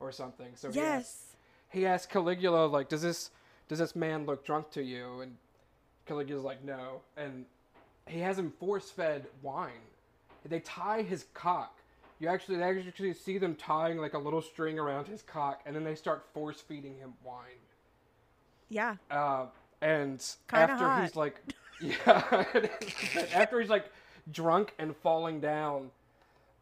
[0.00, 0.52] or something.
[0.54, 1.36] So he asks, Yes.
[1.70, 3.30] he asks Caligula like, "Does this
[3.68, 5.36] does this man look drunk to you?" And
[6.06, 7.44] Caligula's like, "No." And
[8.06, 9.70] he has him force fed wine.
[10.44, 11.78] They tie his cock.
[12.22, 15.74] You actually they actually see them tying like a little string around his cock, and
[15.74, 17.58] then they start force feeding him wine.
[18.68, 18.94] Yeah.
[19.10, 19.46] Uh,
[19.80, 21.02] and Kinda after hot.
[21.02, 21.40] he's like,
[21.80, 22.44] yeah,
[23.34, 23.86] after he's like
[24.30, 25.90] drunk and falling down,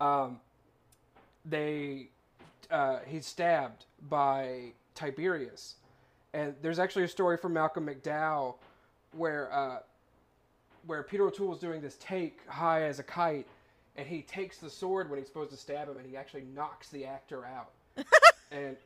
[0.00, 0.40] um,
[1.44, 2.08] they
[2.70, 5.74] uh, he's stabbed by Tiberius,
[6.32, 8.54] and there's actually a story from Malcolm McDowell
[9.14, 9.80] where uh,
[10.86, 13.46] where Peter O'Toole is doing this take high as a kite,
[14.01, 16.88] and he takes the sword when he's supposed to stab him, and he actually knocks
[16.88, 17.70] the actor out,
[18.51, 18.76] and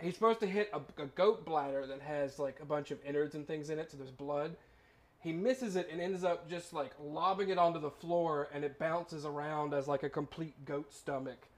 [0.00, 3.34] he's supposed to hit a, a goat bladder that has like a bunch of innards
[3.34, 4.54] and things in it, so there's blood.
[5.18, 8.78] He misses it and ends up just like lobbing it onto the floor, and it
[8.78, 11.48] bounces around as like a complete goat stomach,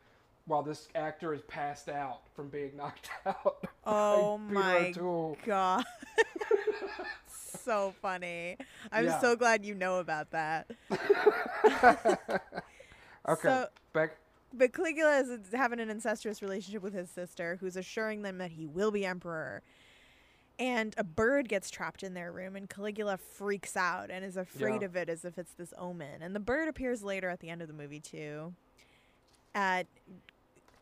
[0.47, 3.67] while this actor is passed out from being knocked out.
[3.85, 4.93] Oh my
[5.45, 5.85] god.
[7.29, 8.57] so funny.
[8.91, 9.21] I'm Yeah.
[9.21, 10.67] so glad you know about that.
[13.29, 14.17] Okay, So- back.
[14.55, 18.67] But Caligula is having an incestuous relationship with his sister, who's assuring them that he
[18.67, 19.63] will be emperor.
[20.59, 24.83] And a bird gets trapped in their room, and Caligula freaks out and is afraid
[24.83, 24.87] Yeah.
[24.87, 26.21] of it as if it's this omen.
[26.21, 28.55] And the bird appears later at the end of the movie, too.
[29.55, 29.87] At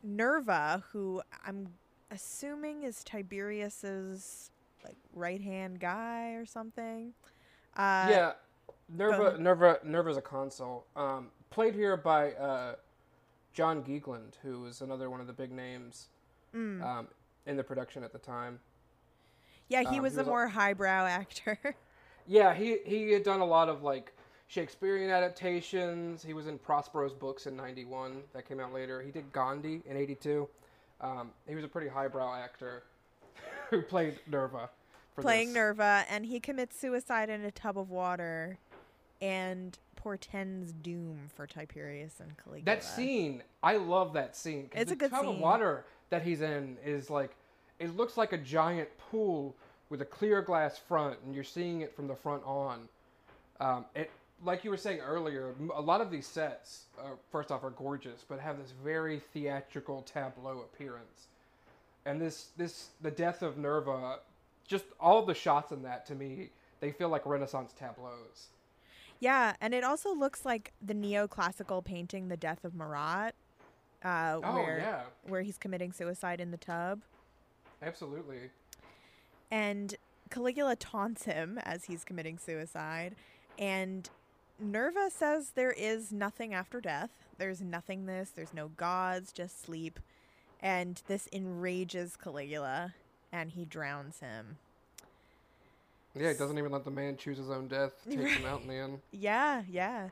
[0.02, 1.74] Nerva, who I'm
[2.10, 4.50] assuming is Tiberius's
[4.84, 7.12] like right hand guy or something.
[7.76, 8.32] Uh, yeah,
[8.94, 9.38] Nerva.
[9.38, 10.86] Nerva, Nerva's a consul.
[10.96, 12.74] Um, played here by uh,
[13.52, 16.08] John Gielgud, who was another one of the big names
[16.54, 16.82] Mm.
[16.84, 17.08] um,
[17.46, 18.58] in the production at the time.
[19.68, 21.58] Yeah, he Um, he was a was a- more highbrow actor.
[22.26, 24.12] Yeah, he he had done a lot of like
[24.46, 26.22] Shakespearean adaptations.
[26.22, 29.00] He was in Prospero's books in '91 that came out later.
[29.00, 30.46] He did Gandhi in '82.
[31.00, 32.84] Um, he was a pretty highbrow actor
[33.70, 34.68] who played Nerva.
[35.14, 35.54] For playing this.
[35.56, 38.58] Nerva, and he commits suicide in a tub of water
[39.20, 42.64] and portends doom for Tiberius and Caligula.
[42.64, 44.68] That scene, I love that scene.
[44.68, 45.40] 'cause It's the a good tub of scene.
[45.40, 47.34] water that he's in is like,
[47.78, 49.54] it looks like a giant pool
[49.90, 52.88] with a clear glass front, and you're seeing it from the front on.
[53.58, 54.10] Um, it,
[54.42, 57.70] like you were saying earlier, m- a lot of these sets, uh, first off, are
[57.70, 61.26] gorgeous, but have this very theatrical tableau appearance.
[62.06, 64.20] And this, this, the death of Nerva,
[64.66, 66.50] just all the shots in that to me,
[66.80, 68.46] they feel like Renaissance tableaus.
[69.20, 73.32] Yeah, and it also looks like the neoclassical painting "The Death of Marat,"
[74.02, 77.02] uh, Oh where yeah, where he's committing suicide in the tub,
[77.82, 78.50] absolutely.
[79.50, 79.94] and
[80.30, 83.14] Caligula taunts him as he's committing suicide,
[83.58, 84.08] and
[84.58, 87.10] Nerva says there is nothing after death.
[87.36, 88.30] There's nothingness.
[88.30, 90.00] There's no gods, just sleep,
[90.60, 92.94] and this enrages Caligula,
[93.32, 94.56] and he drowns him.
[96.14, 97.92] Yeah, he doesn't even let the man choose his own death.
[98.08, 98.98] Takes him out in the end.
[99.12, 100.08] Yeah, yeah.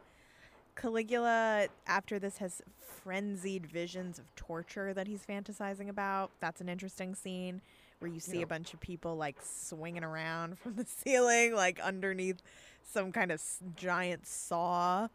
[0.77, 6.31] Caligula, after this, has frenzied visions of torture that he's fantasizing about.
[6.41, 7.61] That's an interesting scene
[7.99, 8.45] where you see Yeah.
[8.45, 12.41] a bunch of people like swinging around from the ceiling, like underneath
[12.85, 15.09] some kind of s- giant saw.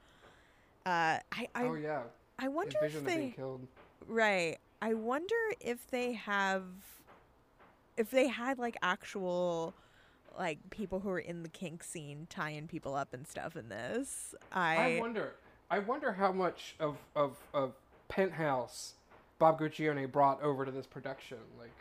[0.85, 2.01] Uh, I, I, oh yeah,
[2.37, 3.65] I wonder if they killed.
[4.05, 4.57] right.
[4.81, 6.63] I wonder if they have,
[7.95, 9.73] if they had like actual,
[10.37, 14.33] like people who are in the kink scene tying people up and stuff in this.
[14.51, 15.33] I wonder.
[15.69, 17.73] I wonder how much of of of
[18.09, 18.93] Penthouse
[19.39, 21.71] Bob Guccione brought over to this production, like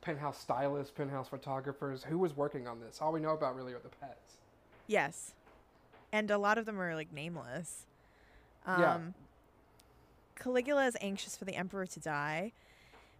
[0.00, 2.04] Penthouse stylists, Penthouse photographers.
[2.04, 3.00] Who was working on this?
[3.00, 4.36] All we know about really are the pets.
[4.86, 5.32] Yes.
[6.12, 7.86] And a lot of them are like nameless.
[8.66, 8.98] Um, Yeah.
[10.36, 12.52] Caligula is anxious for the emperor to die.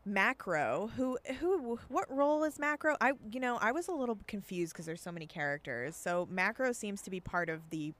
[0.05, 2.97] Macro, who who what role is Macro?
[3.01, 5.97] I you know, I was a little confused because there's so many characters.
[5.97, 7.93] So Macro seems to be part of the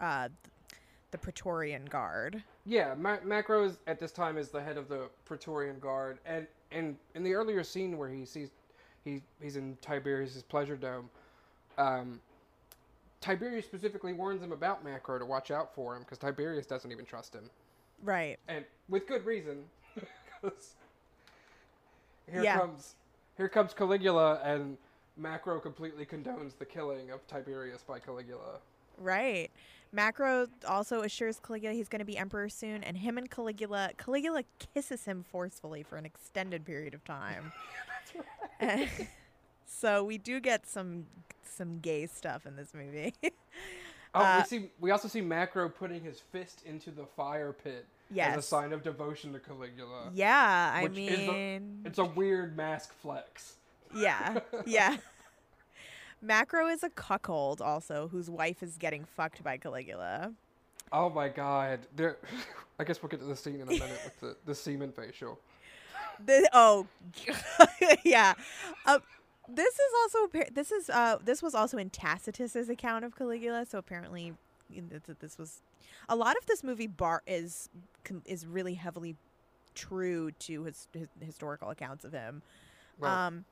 [0.00, 0.28] uh
[1.12, 2.42] the Praetorian Guard.
[2.66, 6.46] Yeah, Ma- Macro is, at this time is the head of the Praetorian Guard, and
[6.72, 8.50] and in the earlier scene where he sees
[9.04, 11.10] he he's in Tiberius's pleasure dome,
[11.78, 12.20] um,
[13.20, 17.04] Tiberius specifically warns him about Macro to watch out for him because Tiberius doesn't even
[17.04, 17.50] trust him.
[18.02, 18.38] Right.
[18.48, 19.64] and with good reason.
[20.42, 20.74] 'Cause
[22.30, 22.58] here Yeah.
[22.58, 22.96] comes
[23.36, 24.76] here comes Caligula, and
[25.16, 28.58] Macro completely condones the killing of Tiberius by Caligula.
[28.98, 29.50] Right.
[29.92, 34.42] Macro also assures Caligula he's going to be emperor soon, and him and Caligula, Caligula
[34.74, 37.52] kisses him forcefully for an extended period of time.
[39.66, 41.06] so we do get some
[41.42, 43.14] some gay stuff in this movie.
[44.12, 44.70] Oh, Uh, we see.
[44.80, 47.86] We also see Macro putting his fist into the fire pit
[48.18, 50.10] as a sign of devotion to Caligula.
[50.14, 53.56] yeah, I is a- mean, It's a weird mask flex.
[53.94, 54.96] yeah, yeah.
[56.22, 60.32] Macro is a cuckold also, whose wife is getting fucked by Caligula.
[60.92, 61.80] Oh my god.
[61.96, 62.18] There.
[62.78, 65.38] I guess we'll get to the scene in a minute with the the semen facial.
[66.26, 66.86] The, oh,
[68.04, 68.34] yeah.
[68.84, 68.98] Uh,
[69.48, 73.64] this is also this is uh this was also in Tacitus's account of Caligula.
[73.66, 74.38] So apparently, you know, th-
[75.20, 75.62] this was
[76.08, 76.86] a lot of this movie.
[76.86, 77.68] Bar is
[78.24, 79.16] is really heavily
[79.74, 82.42] true to his, his historical accounts of him.
[82.98, 83.26] Right.
[83.26, 83.44] Um,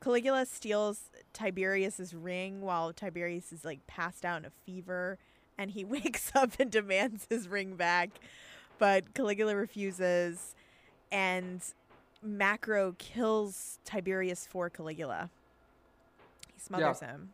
[0.00, 5.18] Caligula steals Tiberius's ring while Tiberius is like passed out in a fever,
[5.56, 8.10] and he wakes up and demands his ring back,
[8.78, 10.54] but Caligula refuses,
[11.10, 11.62] and
[12.22, 15.30] Macro kills Tiberius for Caligula.
[16.52, 17.30] He smothers him.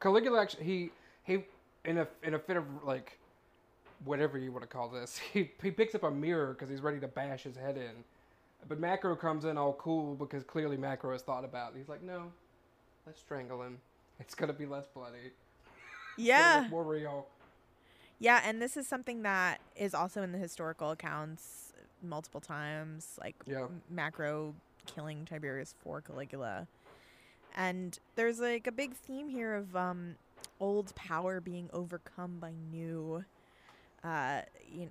[0.00, 0.90] Caligula actually he
[1.24, 1.44] he
[1.84, 3.18] in a in a fit of like
[4.04, 6.98] whatever you want to call this he he picks up a mirror because he's ready
[7.00, 8.04] to bash his head in,
[8.68, 11.78] but Macro comes in all cool because clearly Macro has thought about it.
[11.78, 12.32] He's like, no,
[13.06, 13.78] let's strangle him.
[14.18, 15.32] It's gonna be less bloody.
[16.16, 17.26] Yeah, more real.
[18.18, 21.72] yeah, and this is something that is also in the historical accounts
[22.02, 23.68] multiple times, like Yeah.
[23.88, 24.54] Macro
[24.86, 26.66] killing Tiberius for Caligula.
[27.56, 30.16] And there's like a big theme here of um,
[30.58, 33.24] old power being overcome by new,
[34.04, 34.90] uh, you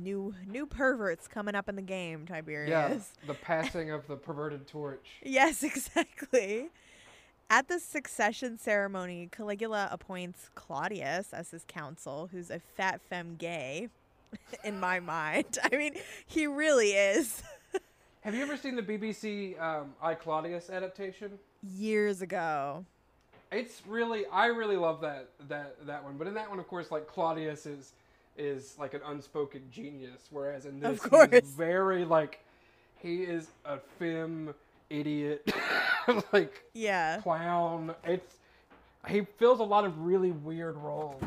[0.00, 2.26] new new perverts coming up in the game.
[2.26, 2.70] Tiberius.
[2.70, 5.06] Yeah, the passing of the perverted torch.
[5.24, 6.68] Yes, exactly.
[7.50, 13.88] At the succession ceremony, Caligula appoints Claudius as his counsel, who's a fat femme gay,
[14.64, 15.58] in my mind.
[15.70, 15.94] I mean,
[16.26, 17.42] he really is.
[18.22, 21.38] Have you ever seen the BBC um, I Claudius adaptation?
[21.62, 22.86] Years ago.
[23.52, 26.16] It's really I really love that that that one.
[26.16, 27.92] But in that one, of course, like Claudius is
[28.36, 31.00] is like an unspoken genius, whereas in this,
[31.30, 32.40] he's very like
[32.96, 34.54] he is a femme
[34.88, 35.52] idiot,
[36.32, 37.20] like Yeah.
[37.20, 37.94] clown.
[38.04, 38.36] It's
[39.08, 41.22] he fills a lot of really weird roles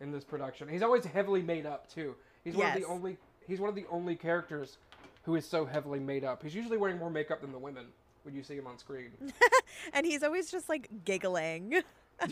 [0.00, 0.68] in this production.
[0.68, 2.14] He's always heavily made up too.
[2.44, 2.82] He's one of Yes.
[2.86, 4.76] the only he's one of the only characters
[5.24, 6.42] who is so heavily made up.
[6.42, 7.86] He's usually wearing more makeup than the women
[8.26, 9.12] when you see him on screen.
[9.92, 11.82] And he's always just like giggling.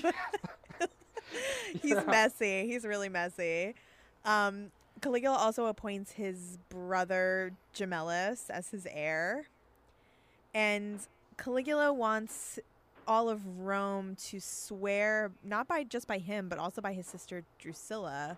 [1.82, 2.03] he's Yeah.
[2.07, 2.66] messy.
[2.66, 3.74] He's really messy.
[4.24, 4.70] Um,
[5.01, 9.47] Caligula also appoints his brother Gemellus as his heir.
[10.53, 11.01] And
[11.38, 12.59] Caligula wants
[13.07, 17.45] all of Rome to swear not by just by him, but also by his sister
[17.59, 18.36] Drusilla.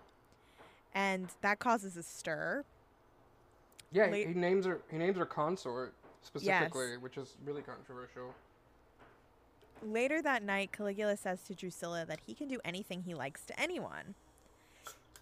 [0.93, 2.65] And that causes a stir.
[3.91, 4.81] Yeah, Late- he names her.
[4.91, 5.93] He names her consort
[6.27, 8.33] specifically, which is really controversial.
[9.83, 13.59] Later that night, Caligula says to Drusilla that he can do anything he likes to
[13.59, 14.15] anyone.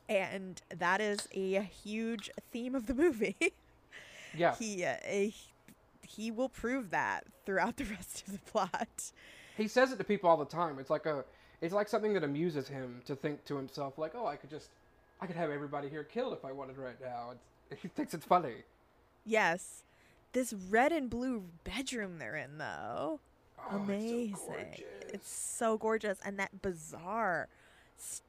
[0.07, 3.37] And that is a huge theme of the movie.
[4.37, 5.29] Yeah, he uh, eh,
[6.01, 9.13] he will prove that throughout the rest of the plot.
[9.55, 10.77] he says it to people all the time.
[10.77, 11.23] It's like a.
[11.61, 14.71] It's like something that amuses him to think to himself, like, "Oh, I could just,
[15.21, 17.31] I could have everybody here killed if I wanted right now."
[17.71, 18.55] It's, he thinks it's funny.
[19.25, 19.83] Yes.
[20.35, 23.21] This red and blue bedroom they're in though.
[23.57, 24.83] Oh, it's so Amazing.
[25.07, 27.47] It's so gorgeous and that bizarre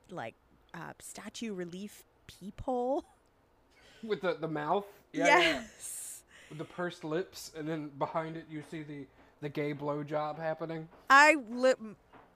[0.08, 0.36] like
[0.72, 3.04] uh, statue relief peephole.
[4.04, 4.86] with the the mouth.
[5.12, 5.62] Yeah, yeah, yeah.
[5.74, 6.22] yes.
[6.48, 9.06] with the pursed lips, and then behind it you see the
[9.40, 10.86] the gay blowjob happening.
[11.10, 11.74] I li-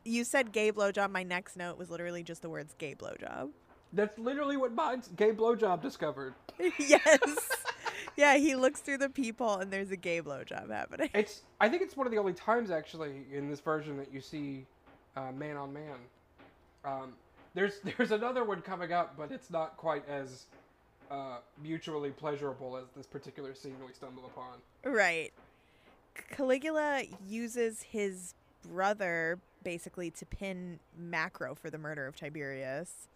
[0.04, 1.12] you said gay blowjob.
[1.12, 3.50] My next note was literally just the words gay blowjob.
[3.92, 6.34] That's literally what mine's gay blowjob discovered.
[6.80, 7.20] yes.
[8.16, 11.10] Yeah, he looks through the peephole and there's a gay blowjob happening.
[11.14, 11.42] It's.
[11.60, 14.66] I think it's one of the only times actually in this version that you see
[15.16, 15.96] uh, man on man.
[16.84, 17.12] Um,
[17.54, 20.46] there's there's another one coming up, but it's not quite as
[21.10, 24.58] uh, mutually pleasurable as this particular scene we stumble upon.
[24.84, 25.32] Right.
[26.30, 28.34] Caligula uses his
[28.68, 33.08] brother basically to pin Macro for the murder of Tiberius.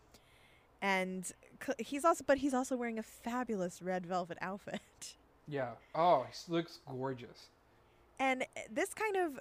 [0.83, 1.31] And
[1.79, 5.17] he's also but he's also wearing a fabulous red velvet outfit.
[5.47, 5.73] Yeah.
[5.95, 7.49] Oh, he looks gorgeous.
[8.19, 9.39] And uh, this kind of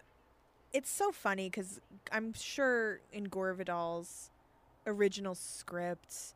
[0.74, 1.80] it's so funny cuz
[2.12, 4.30] I'm sure in Gore Vidal's
[4.86, 6.34] original script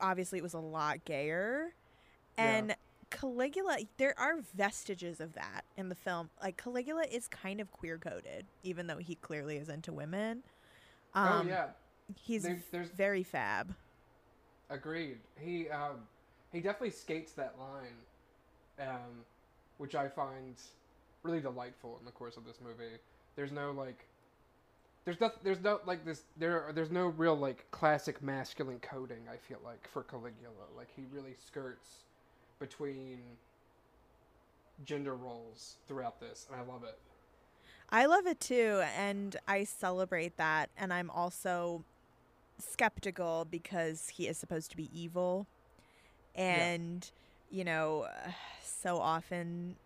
[0.00, 1.72] obviously it was a lot gayer
[2.38, 2.76] And
[3.10, 6.30] Caligula, there are vestiges of that in the film.
[6.40, 10.44] Like Caligula is kind of queer coded, even though he clearly is into women.
[11.16, 11.70] oh Um, yeah,
[12.16, 13.74] he's there's- very fab.
[14.70, 15.18] Agreed.
[15.38, 16.06] He um,
[16.52, 19.24] he definitely skates that line, um,
[19.78, 20.54] which I find
[21.22, 22.96] really delightful in the course of this movie.
[23.36, 24.06] There's no like,
[25.04, 29.28] there's no there's no like this there there's no real like classic masculine coding.
[29.32, 32.04] I feel like for Caligula, like he really skirts
[32.58, 33.20] between
[34.84, 36.98] gender roles throughout this, and I love it.
[37.92, 40.70] I love it too, and I celebrate that.
[40.76, 41.84] And I'm also
[42.60, 45.46] skeptical because he is supposed to be evil,
[46.34, 47.10] and
[47.50, 48.06] you know,
[48.62, 49.76] so often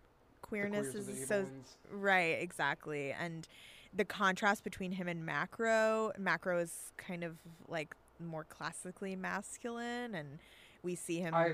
[0.41, 1.77] queerness queers are the is so ones.
[1.91, 3.47] right, exactly, and
[3.93, 6.11] the contrast between him and Macro.
[6.17, 10.39] Macro is kind of like more classically masculine, and
[10.83, 11.33] we see him.
[11.33, 11.53] I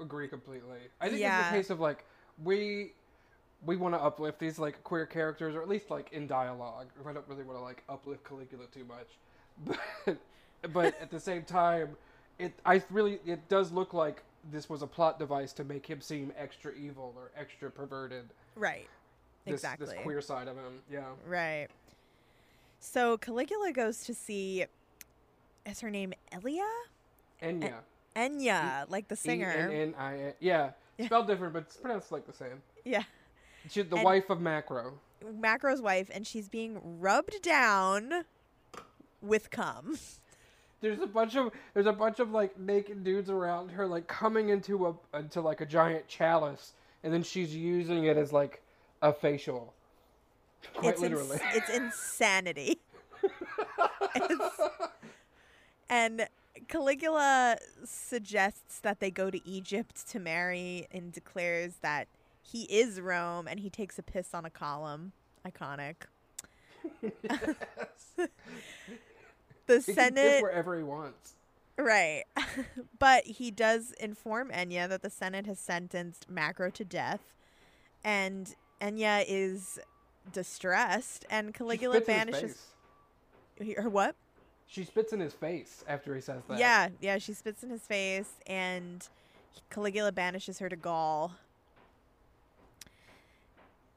[0.00, 0.78] agree completely.
[1.00, 1.40] I think Yeah.
[1.40, 2.04] it's a case of like
[2.42, 2.92] we
[3.64, 6.88] we want to uplift these like queer characters, or at least like in dialogue.
[7.08, 9.08] I don't really want to like uplift Caligula too much,
[10.06, 10.18] but
[10.72, 11.96] but at the same time,
[12.38, 16.00] it I really it does look like this was a plot device to make him
[16.00, 18.24] seem extra evil or extra perverted.
[18.56, 18.88] right,
[19.44, 19.86] This, exactly.
[19.86, 21.04] This queer side of him, yeah.
[21.26, 21.68] Right.
[22.80, 24.64] So Caligula goes to see.
[25.64, 26.66] Is her name Elia?
[27.42, 27.74] Enya.
[28.14, 29.70] Enya, like the singer.
[29.72, 30.34] E-N-N-I-A.
[30.40, 30.70] Yeah,
[31.02, 32.62] spelled different, but it's pronounced like the same.
[32.84, 33.02] yeah.
[33.70, 34.98] She's the And- wife of Macro.
[35.32, 38.26] Macro's wife, and she's being rubbed down
[39.22, 39.96] with cum.
[40.84, 44.50] There's a bunch of there's a bunch of like naked dudes around her, like coming
[44.50, 48.60] into a into like a giant chalice, and then she's using it as like
[49.00, 49.72] a facial.
[50.74, 51.38] Quite it's literally.
[51.38, 52.80] ins- it's insanity.
[54.14, 54.60] It's-
[55.88, 56.28] and
[56.68, 62.08] Caligula suggests that they go to Egypt to marry and declares that
[62.42, 65.12] he is Rome and he takes a piss on a column.
[65.46, 65.94] Iconic.
[69.66, 71.34] the he can Senate wherever he wants.
[71.76, 72.24] Right.
[72.98, 77.20] but he does inform Enya that the Senate has sentenced Macro to death.
[78.04, 79.78] And Enya is
[80.32, 82.74] distressed and Caligula banishes
[83.76, 84.16] her what?
[84.66, 86.58] She spits in his face after he says that.
[86.58, 89.06] Yeah, yeah, she spits in his face and
[89.70, 91.32] Caligula banishes her to Gaul.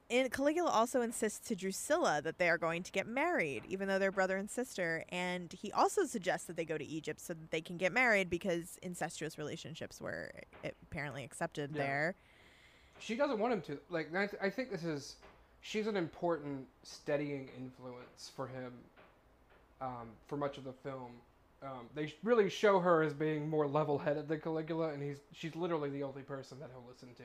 [0.10, 4.00] And Caligula also insists to Drusilla that they are going to get married, even though
[4.00, 5.04] they're brother and sister.
[5.10, 8.30] And he also suggests that they go to Egypt so that they can get married
[8.30, 10.32] because incestuous relationships were
[10.64, 11.84] apparently accepted Yeah.
[11.84, 12.16] there.
[13.00, 13.80] She doesn't want him to.
[13.90, 15.18] Like I, th- I think this is
[15.62, 18.74] she's an important steadying influence for him
[19.82, 21.12] um, for much of the film.
[21.62, 25.90] Um, they really show her as being more level-headed than Caligula, and he's she's literally
[25.90, 27.24] the only person that he'll listen to.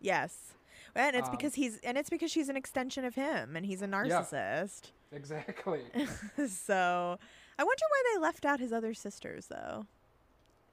[0.00, 0.54] Yes.
[0.94, 3.82] And it's Um, because he's and it's because she's an extension of him and he's
[3.82, 4.90] a narcissist.
[5.10, 5.80] Exactly.
[6.48, 7.18] so
[7.58, 9.86] I wonder why they left out his other sisters though.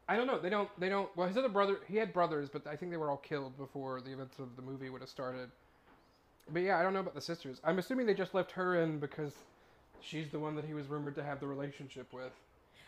[0.09, 0.37] I don't know.
[0.37, 0.69] They don't.
[0.79, 1.09] They don't.
[1.15, 4.01] Well, his other brother, he had brothers, but I think they were all killed before
[4.01, 5.49] the events of the movie would have started.
[6.51, 7.61] But yeah, I don't know about the sisters.
[7.63, 9.33] I'm assuming they just left her in because
[10.01, 12.33] she's the one that he was rumored to have the relationship with.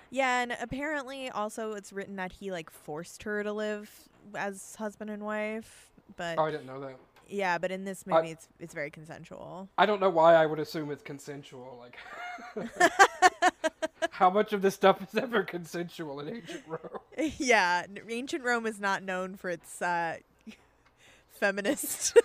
[0.09, 3.89] Yeah, and apparently also it's written that he like forced her to live
[4.35, 5.89] as husband and wife.
[6.15, 6.95] But Oh, I didn't know that.
[7.27, 9.67] yeah, but in this I- movie it's it's very consensual.
[9.77, 11.77] I don't know why I would assume it's consensual.
[11.81, 12.71] Like,
[14.11, 16.99] how much of this stuff is ever consensual in ancient Rome?
[17.37, 20.17] yeah, ancient Rome is not known for its uh,
[21.31, 22.17] feminist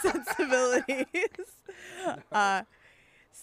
[0.00, 1.06] sensibilities.
[2.30, 2.62] Uh,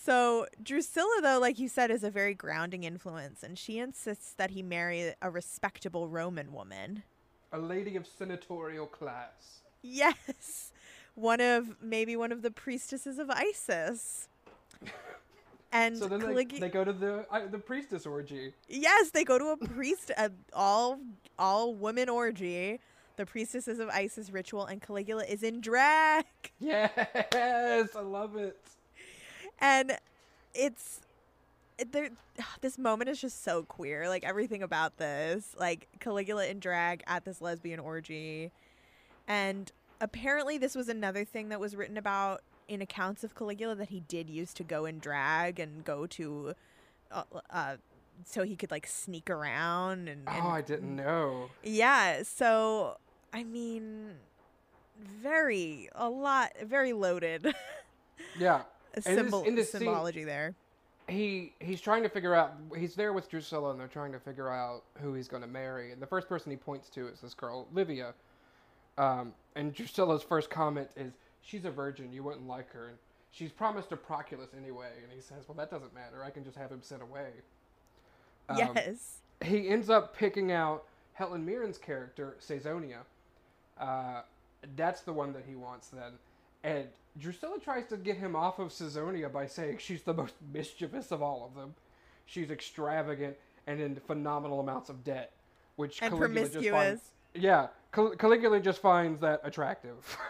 [0.04, 4.52] so Drusilla, though, like you said, is a very grounding influence, and she insists that
[4.52, 7.04] he marry a respectable Roman woman.
[7.52, 9.62] A lady of senatorial class.
[9.82, 10.72] Yes,
[11.16, 14.28] one of maybe one of the priestesses of Isis.
[15.72, 18.54] And So then they, they go to the I, the priestess orgy.
[18.68, 21.00] Yes, they go to a priest, a all
[21.38, 22.80] all woman orgy,
[23.18, 26.26] the priestesses of Isis ritual, and Caligula is in drag,
[26.60, 28.58] Yes, I love it.
[29.60, 29.97] And
[30.53, 31.01] it's
[31.78, 32.10] it, there.
[32.62, 34.07] This moment is just so queer.
[34.07, 38.51] Like everything about this, like Caligula in drag at this lesbian orgy,
[39.28, 43.89] and apparently this was another thing that was written about in accounts of Caligula that
[43.89, 46.53] he did used to go in drag and go to.
[47.12, 47.76] Uh, uh,
[48.26, 51.49] so he could like sneak around and, and Oh, I didn't know.
[51.64, 52.97] Yeah, so
[53.34, 54.16] I mean
[54.99, 57.53] very a lot very loaded
[58.39, 58.64] Yeah,
[59.01, 60.55] symbol in this scene- symbology there.
[61.07, 62.53] he he's trying to figure out.
[62.77, 65.91] He's there with Drusilla, and they're trying to figure out who he's going to marry.
[65.91, 68.13] And the first person he points to is this girl, Livia.
[68.97, 72.11] Um, and Drusilla's first comment is, "She's a virgin.
[72.11, 72.97] You wouldn't like her." And
[73.31, 74.91] she's promised a Proculus anyway.
[75.03, 76.23] And he says, "Well, that doesn't matter.
[76.23, 77.29] I can just have him sent away."
[78.49, 79.19] Um, yes.
[79.43, 82.99] he ends up picking out Helen Mirren's character, Caesonia.
[83.79, 84.21] Uh,
[84.75, 86.13] that's the one that he wants then.
[86.63, 86.87] And
[87.18, 91.22] Drusilla tries to get him off of Caesonia by saying she's the most mischievous of
[91.22, 91.74] all of them.
[92.26, 93.36] She's extravagant
[93.68, 95.32] and in phenomenal amounts of debt,
[95.76, 97.01] which And Caligula just finds.
[97.34, 100.18] Yeah, Cal- Caligula just finds that attractive.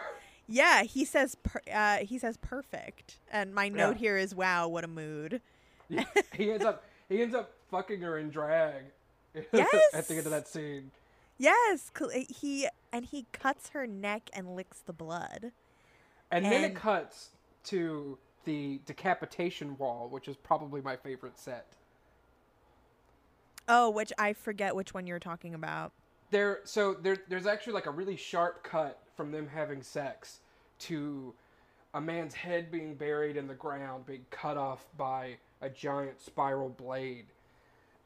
[0.52, 3.98] Yeah, he says per- uh, he says perfect, and my note Yeah.
[3.98, 5.40] here is wow, what a mood.
[5.88, 8.82] he ends up he ends up fucking her in drag.
[9.52, 9.68] Yes.
[9.94, 10.90] at the end of that scene.
[11.38, 11.92] Yes,
[12.28, 15.52] he and he cuts her neck and licks the blood.
[16.30, 17.30] And, then it cuts
[17.64, 21.74] to the decapitation wall, which is probably my favorite set.
[23.68, 25.92] Oh, which I forget which one you're talking about.
[26.30, 30.40] There, so there, there's actually like a really sharp cut from them having sex
[30.80, 31.34] to
[31.94, 36.68] a man's head being buried in the ground, being cut off by a giant spiral
[36.68, 37.26] blade.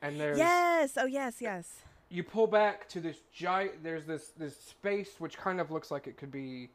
[0.03, 0.95] And there's Yes.
[0.97, 1.83] Oh, yes, yes.
[2.11, 3.83] you pull back to this giant.
[3.83, 6.70] There's this this space which kind of looks like it could be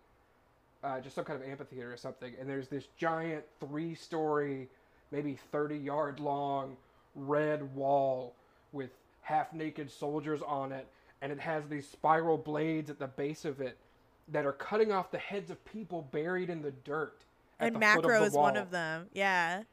[0.83, 2.33] uh, just some kind of amphitheater or something.
[2.39, 4.69] And there's this giant three story,
[5.11, 6.77] maybe thirty yard long
[7.15, 8.35] red wall
[8.71, 10.87] with half naked soldiers on it,
[11.21, 13.77] and it has these spiral blades at the base of it
[14.31, 17.25] that are cutting off the heads of people buried in the dirt.
[17.59, 19.07] And the Macro is one of them.
[19.13, 19.63] Yeah.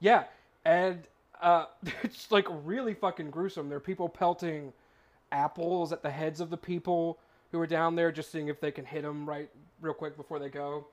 [0.00, 0.24] Yeah,
[0.64, 1.04] and
[1.40, 1.66] uh,
[2.02, 3.68] it's like really fucking gruesome.
[3.68, 4.72] There are people pelting
[5.32, 7.18] apples at the heads of the people
[7.54, 9.48] who are down there, just seeing if they can hit them right
[9.80, 10.88] real quick before they go.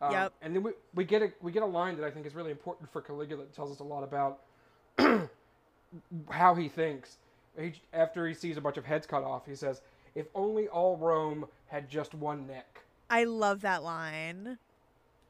[0.00, 0.32] Um, Yep.
[0.42, 2.50] And then we, we get a we get a line that I think is really
[2.50, 3.44] important for Caligula.
[3.44, 4.40] That tells us a lot about
[6.30, 7.18] how he thinks.
[7.58, 9.82] He, after he sees a bunch of heads cut off, he says,
[10.16, 14.58] "If only all Rome had just one neck." I love that line.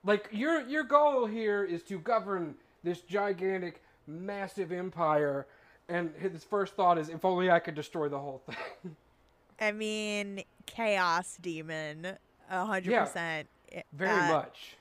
[0.04, 5.46] like your your goal here is to govern this gigantic massive empire
[5.90, 8.96] and his first thought is if only i could destroy the whole thing
[9.62, 10.42] I mean,
[10.74, 12.16] chaos demon,
[12.50, 13.04] a hundred Yeah.
[13.04, 13.48] percent.
[13.92, 14.76] very Uh, much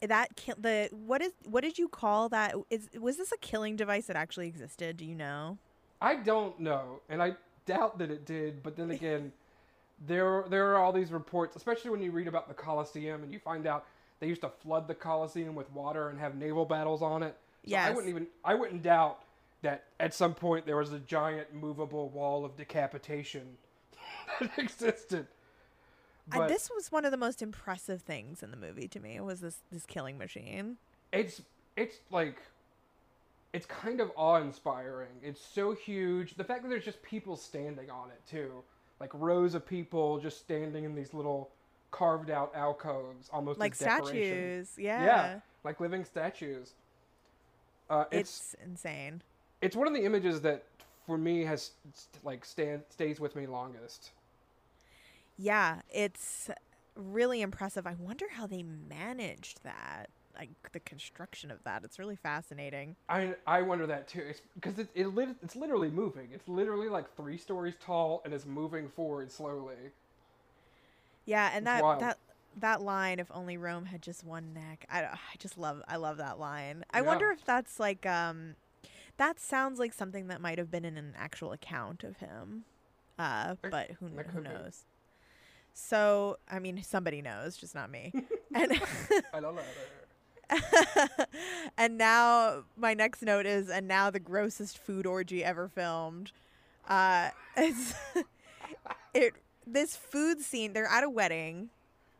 [0.00, 2.54] That ki- the what is what did you call that?
[2.70, 4.96] Is was this a killing device that actually existed?
[4.96, 5.58] Do you know?
[6.04, 7.32] i don't know and i
[7.64, 9.30] doubt that it did but then again
[10.08, 13.38] there there are all these reports especially when you read about the colosseum and you
[13.38, 13.86] find out
[14.18, 17.36] they used to flood the colosseum with water and have naval battles on it
[17.68, 19.22] so i wouldn't even i wouldn't doubt
[19.62, 23.56] that at some point there was a giant movable wall of decapitation
[24.40, 25.26] that existed
[26.28, 29.18] But- this was one of the most impressive things in the movie to me.
[29.20, 30.76] Was this this killing machine?
[31.12, 31.42] it's
[31.76, 32.40] it's like
[33.52, 38.08] it's kind of awe-inspiring it's so huge the fact that there's just people standing on
[38.10, 38.62] it too
[38.98, 41.50] like rows of people just standing in these little
[41.90, 44.70] carved out alcoves almost Like statues.
[44.78, 45.04] Yeah.
[45.04, 46.72] yeah like living statues
[47.90, 49.22] uh, it's It's insane.
[49.60, 50.64] it's one of the images that
[51.06, 51.72] for me has
[52.22, 54.10] like stand stays with me longest
[55.36, 56.50] Yeah, it's
[56.94, 57.86] really impressive.
[57.86, 60.10] I wonder how they managed that.
[60.36, 61.84] Like the construction of that.
[61.84, 62.96] It's really fascinating.
[63.08, 64.22] I I wonder that too.
[64.28, 66.28] It's because it, it lit, it's literally moving.
[66.32, 69.92] It's literally like three stories tall and it's moving forward slowly.
[71.24, 71.98] Yeah, and It's that wild.
[71.98, 72.18] that
[72.56, 74.84] that line if only Rome had just one neck.
[74.90, 76.84] I I just love I love that line.
[76.92, 77.02] I Yeah.
[77.02, 78.56] wonder if that's like um
[79.22, 82.64] that sounds like something that might have been in an actual account of him.
[83.18, 84.82] Uh but who who knows.
[85.74, 88.12] So, I mean, somebody knows, just not me.
[88.54, 88.72] and
[89.32, 89.62] I don't know.
[91.78, 96.30] and now my next note is and now the grossest food orgy ever filmed
[96.88, 97.94] uh it's
[99.14, 99.32] it
[99.66, 101.70] this food scene they're at a wedding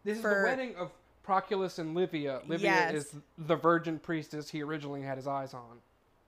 [0.05, 0.93] This is the wedding of
[1.25, 2.41] Proculus and Livia.
[2.47, 2.95] Livia Yes.
[2.95, 5.81] is the virgin priestess he originally had his eyes on.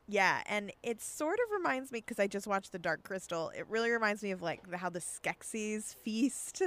[0.07, 3.67] Yeah and it sort of reminds me because i just watched the dark crystal it
[3.69, 6.63] really reminds me of like the, how the skeksis feast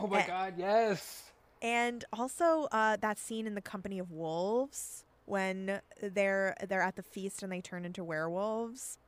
[0.00, 0.26] Oh my Eh.
[0.26, 1.30] god, yes.
[1.62, 7.02] and also uh that scene in the company of wolves when they're they're at the
[7.02, 8.98] feast and they turn into werewolves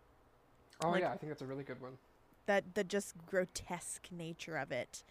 [0.85, 1.93] Oh Like- yeah, I think that's a really good one.
[2.47, 5.05] that the just grotesque nature of it.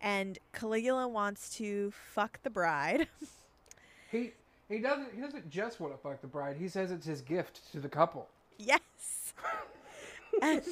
[0.00, 3.06] And Caligula wants to fuck the bride.
[4.10, 4.32] He
[4.70, 6.56] he doesn't he doesn't just want to fuck the bride.
[6.56, 8.28] He says it's his gift to the couple.
[8.58, 9.34] yes.
[10.42, 10.62] and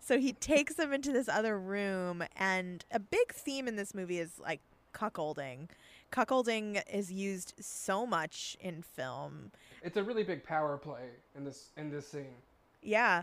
[0.00, 4.18] so he takes them into this other room and a big theme in this movie
[4.18, 4.60] is like
[4.92, 5.68] cuckolding
[6.12, 9.50] cuckolding is used so much in film.
[9.82, 12.34] It's a really big power play in this in this scene.
[12.82, 13.22] Yeah.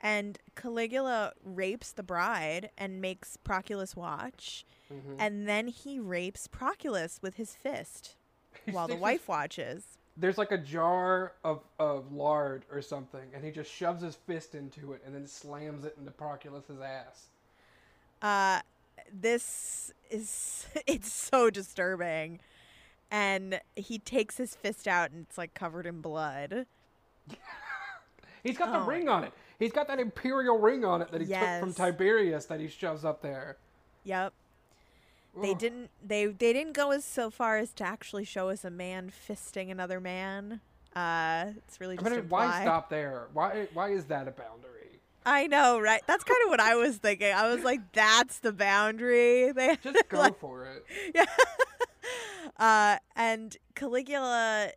[0.00, 4.66] And Caligula rapes the bride and makes Proculus watch.
[4.92, 5.16] Mhm.
[5.18, 8.16] And then he rapes Proculus with his fist
[8.70, 9.84] while the wife watches.
[10.16, 14.54] There's like a jar of, of lard or something, and he just shoves his fist
[14.54, 17.26] into it and then slams it into Proculus's ass.
[18.22, 18.60] Uh,
[19.12, 22.40] this is it's so disturbing,
[23.10, 26.66] and he takes his fist out and it's like covered in blood.
[28.42, 29.32] He's got the Oh ring on it.
[29.58, 33.04] He's got that imperial ring on it that he took from Tiberius that he shoves
[33.04, 33.56] up there.
[34.04, 34.32] Yep.
[35.40, 35.58] They Ugh.
[35.58, 39.10] didn't they they didn't go as so far as to actually show us a man
[39.28, 40.60] fisting another man.
[40.94, 43.28] Uh, it's really I just mean, why stop there?
[43.34, 44.72] Why why is that a boundary?
[45.26, 46.00] I know, right?
[46.06, 47.32] That's kind of what I was thinking.
[47.32, 49.50] I was like, that's the boundary.
[49.56, 50.86] They Just go like- for it.
[51.14, 51.24] yeah.
[52.58, 54.70] uh, and Caligula,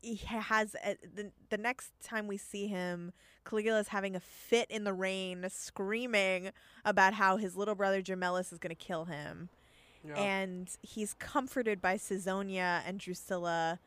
[0.00, 3.12] he has a, the the next time we see him,
[3.44, 6.50] Caligula is having a fit in the rain, screaming
[6.84, 9.48] about how his little brother Gemellus is going to kill him,
[10.06, 10.16] Yeah.
[10.16, 13.78] and he's comforted by Caesonia and Drusilla.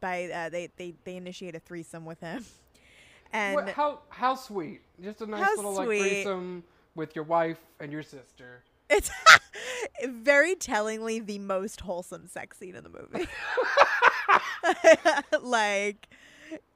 [0.00, 2.44] By uh, they they they initiate a threesome with him,
[3.32, 4.82] and how how sweet!
[5.02, 8.62] Just a nice little like threesome with your wife and your sister.
[8.88, 9.10] It's
[10.06, 13.28] very tellingly the most wholesome sex scene in the movie.
[15.42, 16.08] like,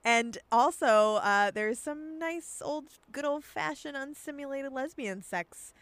[0.05, 5.73] and also uh, there's some nice old, good old fashioned unsimulated lesbian sex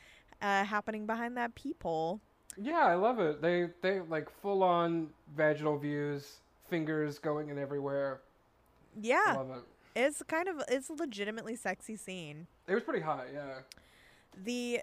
[0.42, 2.20] uh, happening behind that peephole.
[2.56, 3.42] Yeah, I love it.
[3.42, 6.38] They they like full on vaginal views,
[6.68, 8.20] fingers going in everywhere.
[8.94, 9.64] I Yeah, love it.
[9.94, 12.46] it's kind of it's a legitimately sexy scene.
[12.66, 13.58] It was pretty hot, yeah.
[14.44, 14.80] The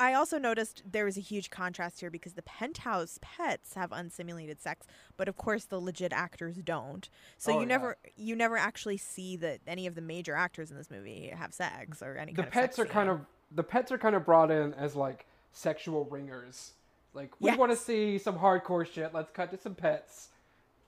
[0.00, 4.60] I also noticed there was a huge contrast here because the Penthouse pets have unsimulated
[4.60, 7.08] sex, but of course the legit actors don't.
[7.38, 7.66] So Oh, you yeah.
[7.66, 11.54] never you never actually see that any of the major actors in this movie have
[11.54, 13.20] sex or any The pets are kind of
[13.52, 15.24] the pets are kind of brought in as like
[15.54, 16.72] sexual ringers.
[17.14, 19.14] Like we want to see some hardcore shit.
[19.14, 20.28] Let's cut to some pets.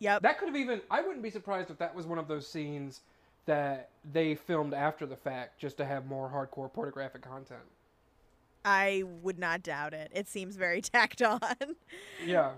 [0.00, 0.22] Yep.
[0.22, 3.00] That could have even I wouldn't be surprised if that was one of those scenes
[3.46, 7.60] that they filmed after the fact just to have more hardcore pornographic content.
[8.64, 10.10] I would not doubt it.
[10.12, 11.40] It seems very tacked on.
[12.24, 12.50] Yeah.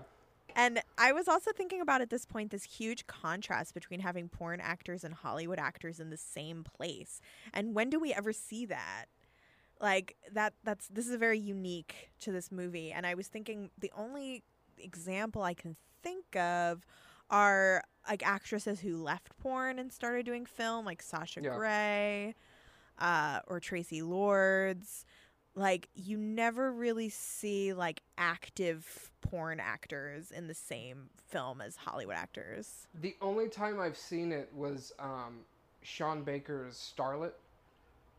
[0.55, 4.59] And I was also thinking about at this point this huge contrast between having porn
[4.59, 7.21] actors and Hollywood actors in the same place.
[7.53, 9.05] And when do we ever see that?
[9.81, 13.91] Like that that's this is very unique to this movie and I was thinking the
[13.97, 14.43] only
[14.77, 16.85] example I can think of
[17.29, 21.55] are like actresses who left porn and started doing film like Sasha Yeah.
[21.55, 22.35] Grey
[22.97, 25.05] uh or Traci Lords
[25.55, 32.15] like you never really see like active porn actors in the same film as Hollywood
[32.15, 32.87] actors.
[33.01, 35.39] The only time I've seen it was um,
[35.81, 37.31] Sean Baker's Starlet.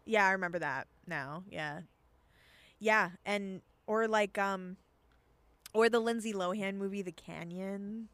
[0.04, 1.44] Yeah, I remember that now.
[1.50, 1.80] Yeah.
[2.78, 4.78] Yeah, and or like um
[5.74, 8.08] or the Lindsay Lohan movie The Canyon.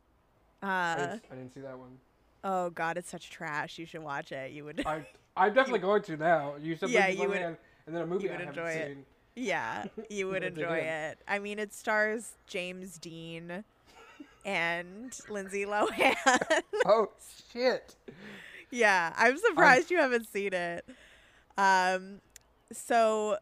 [0.62, 1.98] Uh I didn't see that one.
[2.42, 3.78] oh god, it's such trash.
[3.78, 4.50] You should watch it.
[4.50, 6.54] You would I I'm definitely going to now.
[6.60, 7.42] You said Yeah, Lindsay you would-
[7.86, 8.86] and then a movie you I haven't enjoy it.
[8.88, 9.04] seen.
[9.36, 11.18] Yeah, you would enjoy it.
[11.28, 13.62] I mean, it stars James Deen
[14.44, 16.16] and Lindsay Lohan.
[16.86, 17.10] Oh
[17.52, 17.94] shit!
[18.70, 20.84] Yeah, I'm surprised you haven't seen it.
[21.58, 22.20] Um,
[22.72, 23.38] so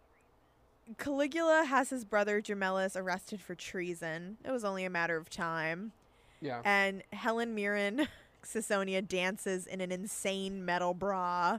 [0.99, 4.37] Caligula has his brother Gemellus arrested for treason.
[4.45, 5.93] It was only a matter of time.
[6.41, 6.61] Yeah.
[6.65, 8.07] And Helen Mirren,
[8.45, 11.59] Caesonia, dances in an insane metal bra.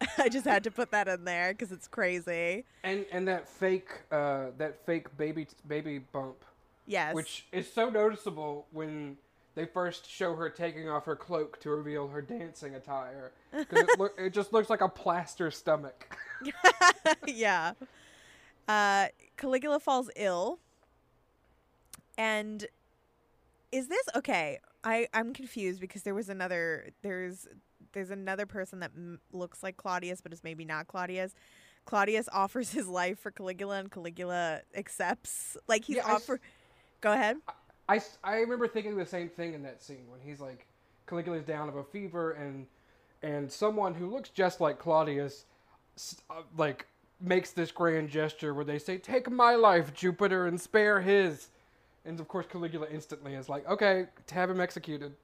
[0.18, 2.64] I just had to put that in there because it's crazy.
[2.84, 6.44] And and that fake uh that fake baby baby bump,
[6.86, 7.14] Yes.
[7.14, 9.16] which is so noticeable when
[9.56, 13.98] they first show her taking off her cloak to reveal her dancing attire because it,
[13.98, 16.14] look it just looks like a plaster stomach.
[17.26, 17.72] yeah.
[18.68, 20.58] Uh, Caligula falls ill.
[22.18, 22.66] And
[23.72, 24.58] is this okay?
[24.84, 27.48] I I'm confused because there was another there's
[27.92, 31.34] there's another person that m- looks like Claudius but is maybe not Claudius.
[31.86, 35.56] Claudius offers his life for Caligula and Caligula accepts.
[35.66, 36.40] Like he's Yeah, I offer
[37.00, 37.36] Go ahead.
[37.48, 37.52] I,
[37.94, 40.66] s- I remember thinking the same thing in that scene when he's like
[41.06, 42.66] Caligula's down of a fever and
[43.22, 45.44] and someone who looks just like Claudius
[46.28, 46.86] uh, like
[47.20, 51.48] makes this grand gesture where they say take my life Jupiter and spare his
[52.04, 55.14] and of course Caligula instantly is like okay to have him executed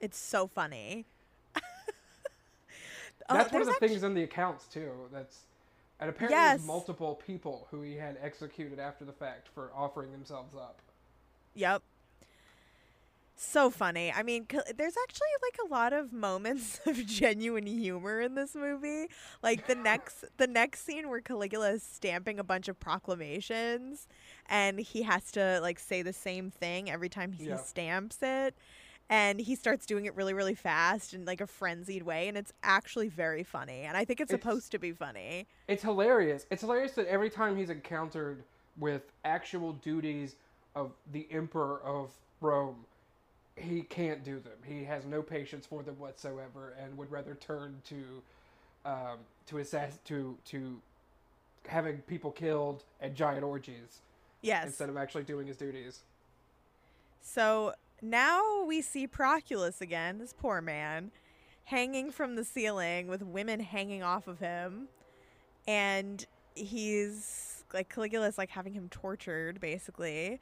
[0.00, 1.04] It's so funny.
[1.54, 1.60] Oh,
[3.34, 5.40] that's one of the act- things in the accounts too that's
[6.00, 6.58] and apparently Yes.
[6.58, 10.80] there's multiple people who he had executed after the fact for offering themselves up
[11.54, 11.82] Yep.
[13.42, 14.12] So funny.
[14.12, 19.06] I mean, there's actually like a lot of moments of genuine humor in this movie.
[19.42, 24.06] Like the next the next scene where Caligula is stamping a bunch of proclamations
[24.48, 27.56] and he has to like say the same thing every time he Yeah.
[27.56, 28.54] stamps it.
[29.08, 32.52] And he starts doing it really, really fast in like a frenzied way, and it's
[32.62, 33.80] actually very funny.
[33.80, 35.48] And I think it's It's- supposed to be funny.
[35.66, 36.46] It's hilarious.
[36.48, 38.44] It's hilarious that every time he's encountered
[38.76, 40.36] with actual duties
[40.76, 42.86] of the emperor of Rome,
[43.60, 44.56] he can't do them.
[44.64, 48.22] He has no patience for them whatsoever, and would rather turn to
[48.84, 50.80] um, to assass- to to
[51.68, 54.00] having people killed at giant orgies
[54.42, 54.64] Yes.
[54.66, 56.00] instead of actually doing his duties.
[57.20, 61.10] So now we see Proculus again, this poor man,
[61.64, 64.88] hanging from the ceiling with women hanging off of him.
[65.68, 70.40] And he's like Caligula's like having him tortured basically.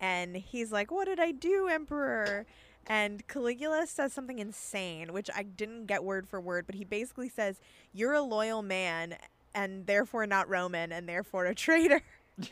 [0.00, 2.46] And he's like, "What did I do, emperor?"
[2.86, 7.28] And Caligula says something insane, which I didn't get word for word, but he basically
[7.28, 7.60] says,
[7.92, 9.16] "You're a loyal man
[9.54, 12.02] and therefore not Roman and therefore a traitor."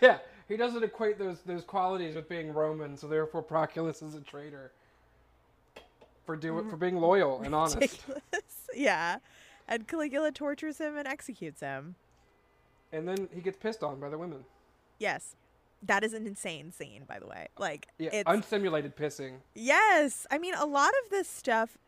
[0.02, 0.18] Yeah,
[0.48, 4.72] he doesn't equate those those qualities with being Roman, so therefore Proculus is a traitor
[6.28, 6.70] for doing mm-hmm.
[6.70, 7.76] for being loyal and honest.
[7.76, 8.22] Ridiculous.
[8.74, 9.18] yeah.
[9.66, 11.94] And Caligula tortures him and executes him.
[12.92, 14.44] And then he gets pissed on by the women.
[14.98, 15.36] Yes.
[15.82, 17.48] That is an insane scene, by the way.
[17.58, 19.36] Like, Yeah, it's unsimulated pissing.
[19.54, 20.26] yes.
[20.30, 21.78] I mean, a lot of this stuff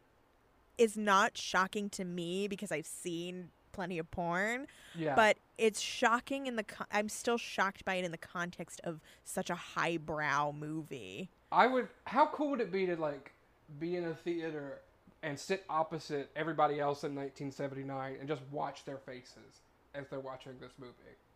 [0.78, 6.47] is not shocking to me because I've seen plenty of porn, Yeah, but it's shocking
[6.47, 6.64] in the.
[6.64, 11.30] Con- I'm still shocked by it in the context of such a highbrow movie.
[11.53, 11.88] I would.
[12.05, 13.32] How cool would it be to like
[13.78, 14.80] be in a theater
[15.22, 19.62] and sit opposite everybody else in 1979 and just watch their faces
[19.95, 20.93] as they're watching this movie?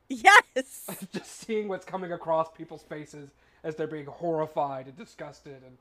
[0.09, 1.07] Yes.
[1.13, 3.31] just seeing what's coming across people's faces
[3.63, 5.79] as they're being horrified and disgusted and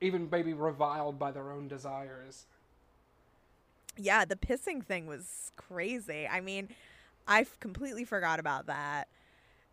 [0.00, 2.46] even maybe reviled by their own desires.
[3.96, 6.26] yeah, the pissing thing was crazy.
[6.26, 6.68] I mean,
[7.28, 9.08] I completely forgot about that.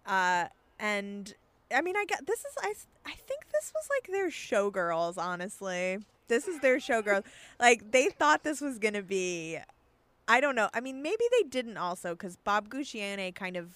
[0.06, 0.48] Uh,
[0.80, 1.34] and
[1.74, 2.74] I mean, I get this is I
[3.06, 5.18] I think this was like their showgirls.
[5.18, 7.24] Honestly, this is their showgirls.
[7.60, 9.58] like they thought this was gonna be.
[10.28, 10.70] I don't know.
[10.74, 13.70] I mean, maybe they didn't also because Bob Guccione kind of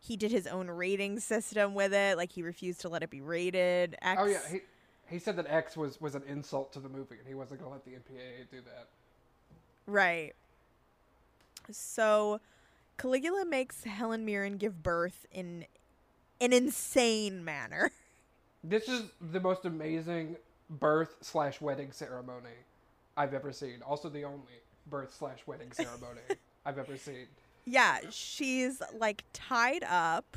[0.00, 2.16] he did his own rating system with it.
[2.16, 3.96] Like he refused to let it be rated.
[4.02, 4.20] X.
[4.20, 4.60] Oh yeah, he
[5.08, 7.72] he said that X was was an insult to the movie and he wasn't gonna
[7.72, 8.88] let the MPAA do that.
[9.86, 10.34] Right.
[11.70, 12.40] So
[12.98, 15.66] Caligula makes Helen Mirren give birth in
[16.40, 17.90] an insane manner.
[18.64, 20.34] This is the most amazing
[20.68, 22.56] birth slash wedding ceremony
[23.16, 23.82] I've ever seen.
[23.86, 24.40] Also, the only
[24.90, 26.20] birth slash wedding ceremony
[26.66, 27.28] I've ever seen.
[27.64, 30.36] Yeah, she's like tied up,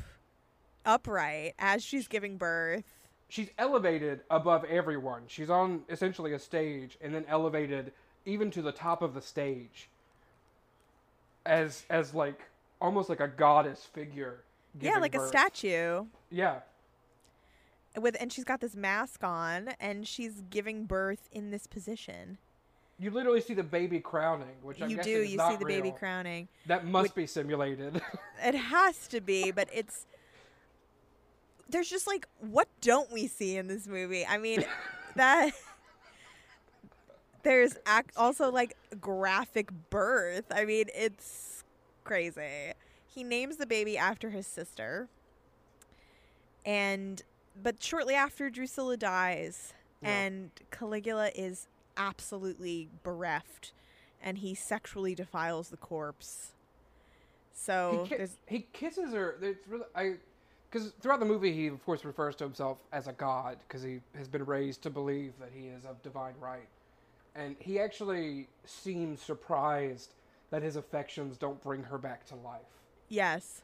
[0.84, 2.84] upright as she's giving birth.
[3.28, 5.22] She's elevated above everyone.
[5.26, 7.92] She's on essentially a stage and then elevated
[8.26, 9.88] even to the top of the stage
[11.46, 12.40] as as like
[12.80, 14.40] almost like a goddess figure.
[14.80, 16.04] yeah, like a statue.
[16.30, 16.60] Yeah.
[17.98, 22.38] With and she's got this mask on and she's giving birth in this position.
[22.98, 26.48] You literally see the baby crowning, which I'm you do, you see the baby crowning.
[26.66, 28.00] That must which- be simulated.
[28.44, 30.06] It has to be, but it's
[31.68, 34.26] there's just like what don't we see in this movie?
[34.26, 34.64] I mean,
[35.16, 35.52] that
[37.44, 40.44] there's ac- also like graphic birth.
[40.50, 41.64] I mean, it's
[42.04, 42.72] crazy.
[43.06, 45.08] He names the baby after his sister.
[46.64, 47.22] And
[47.62, 49.72] but shortly after Drusilla dies
[50.02, 50.10] Yeah.
[50.10, 53.72] and Caligula is absolutely bereft
[54.22, 56.52] and he sexually defiles the corpse.
[57.54, 59.36] So he, ki- he kisses her.
[59.42, 60.14] It's really I,
[60.70, 64.00] because throughout the movie he of course refers to himself as a god because he
[64.16, 66.68] has been raised to believe that he is of divine right,
[67.34, 70.14] and he actually seems surprised
[70.50, 72.60] that his affections don't bring her back to life.
[73.08, 73.62] Yes.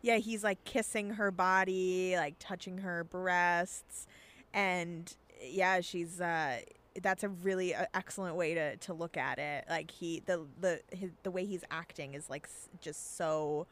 [0.00, 4.06] Yeah, he's like kissing her body, like touching her breasts,
[4.54, 6.58] and yeah, she's uh
[7.02, 9.64] that's a really uh, excellent way to to look at it.
[9.68, 13.66] Like he the the his, the way he's acting is like s- just so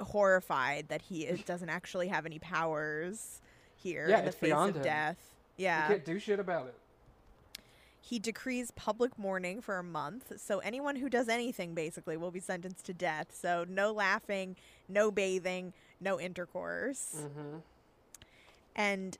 [0.00, 3.40] horrified that he is, doesn't actually have any powers
[3.76, 4.82] here Yeah, in the it's face beyond of him.
[4.82, 5.16] death.
[5.56, 5.86] Yeah.
[5.88, 6.74] He can't do shit about it.
[8.00, 12.40] He decrees public mourning for a month, so anyone who does anything basically will be
[12.40, 13.26] sentenced to death.
[13.38, 14.56] So no laughing,
[14.88, 17.16] no bathing, no intercourse.
[17.18, 17.58] Mm-hmm.
[18.76, 19.18] And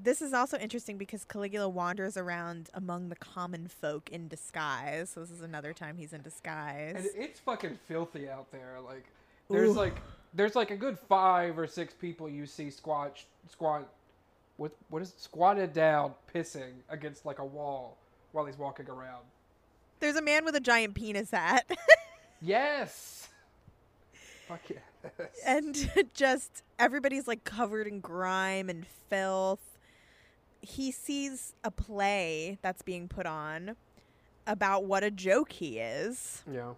[0.00, 5.10] this is also interesting because Caligula wanders around among the common folk in disguise.
[5.10, 6.96] So this is another time he's in disguise.
[6.96, 8.76] And it's fucking filthy out there.
[8.84, 9.04] Like
[9.50, 9.74] there's Ooh.
[9.74, 9.96] like
[10.34, 13.88] there's like a good five or six people you see squat squat
[14.56, 15.20] what what is it?
[15.20, 17.96] squatted down pissing against like a wall
[18.32, 19.24] while he's walking around.
[20.00, 21.68] There's a man with a giant penis hat.
[22.40, 23.28] Yes.
[24.46, 25.28] Fuck yes.
[25.44, 29.67] and just everybody's like covered in grime and filth.
[30.60, 33.76] He sees a play that's being put on
[34.46, 36.42] about what a joke he is.
[36.50, 36.72] yeah.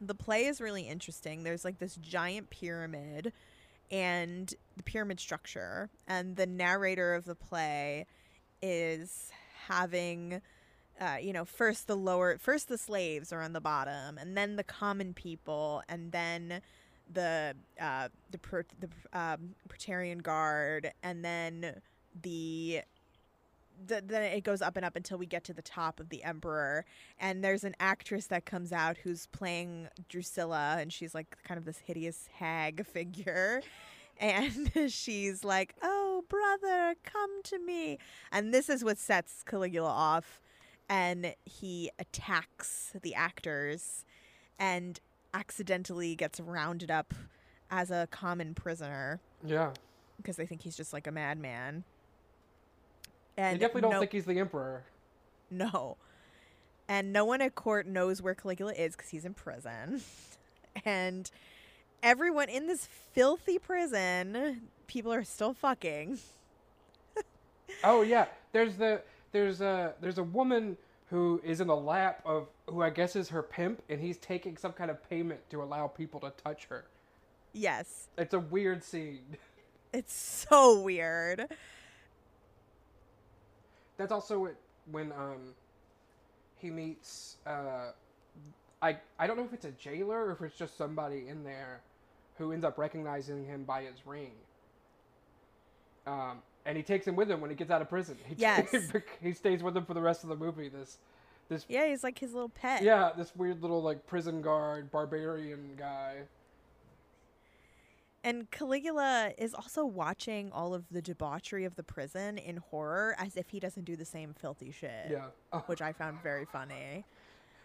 [0.00, 1.44] The play is really interesting.
[1.44, 3.32] There's like this giant pyramid
[3.90, 8.06] and the pyramid structure, and the narrator of the play
[8.60, 9.30] is
[9.68, 10.40] having
[11.00, 14.56] uh, you know, first the lower, first the slaves are on the bottom, and then
[14.56, 16.60] the common people, and then
[17.12, 21.80] the uh, the pro- the um, Praetorian Guard, and then
[22.20, 22.82] the,
[23.86, 26.22] the then it goes up and up until we get to the top of the
[26.24, 26.84] Emperor,
[27.18, 31.64] and there's an actress that comes out who's playing Drusilla, and she's like kind of
[31.64, 33.62] this hideous hag figure.
[34.20, 37.98] And she's like, "Oh, brother, come to me."
[38.30, 40.40] And this is what sets Caligula off
[40.88, 44.04] and he attacks the actors
[44.58, 45.00] and
[45.32, 47.14] accidentally gets rounded up
[47.70, 49.72] as a common prisoner Yeah.
[50.18, 51.84] because they think he's just like a madman.
[53.36, 54.84] And definitely don't no, think he's the emperor.
[55.50, 55.96] no.
[56.88, 60.02] And no one at court knows where Caligula is because he's in prison.
[60.84, 61.30] and
[62.02, 66.18] everyone in this filthy prison, people are still fucking.
[67.84, 68.26] Oh yeah.
[68.52, 69.00] There's the
[69.32, 70.76] there's a there's a woman
[71.06, 74.56] who is in the lap of who I guess is her pimp, and he's taking
[74.56, 76.84] some kind of payment to allow people to touch her.
[77.54, 78.08] Yes.
[78.18, 79.36] It's a weird scene.
[79.94, 81.48] It's so weird.
[84.02, 84.56] That's also what,
[84.90, 85.54] when um
[86.56, 87.92] he meets uh
[88.82, 91.82] I I don't know if it's a jailer or if it's just somebody in there
[92.36, 94.32] who ends up recognizing him by his ring.
[96.08, 98.16] Um and he takes him with him when he gets out of prison.
[98.26, 98.74] He, Yes.
[99.20, 100.68] he stays with him for the rest of the movie.
[100.68, 100.98] This
[101.48, 102.82] this Yeah, he's like his little pet.
[102.82, 106.22] yeah, this weird little like prison guard barbarian guy.
[108.24, 113.36] And Caligula is also watching all of the debauchery of the prison in horror as
[113.36, 115.08] if he doesn't do the same filthy shit.
[115.10, 115.26] Yeah.
[115.52, 117.04] Oh, Which I found very funny.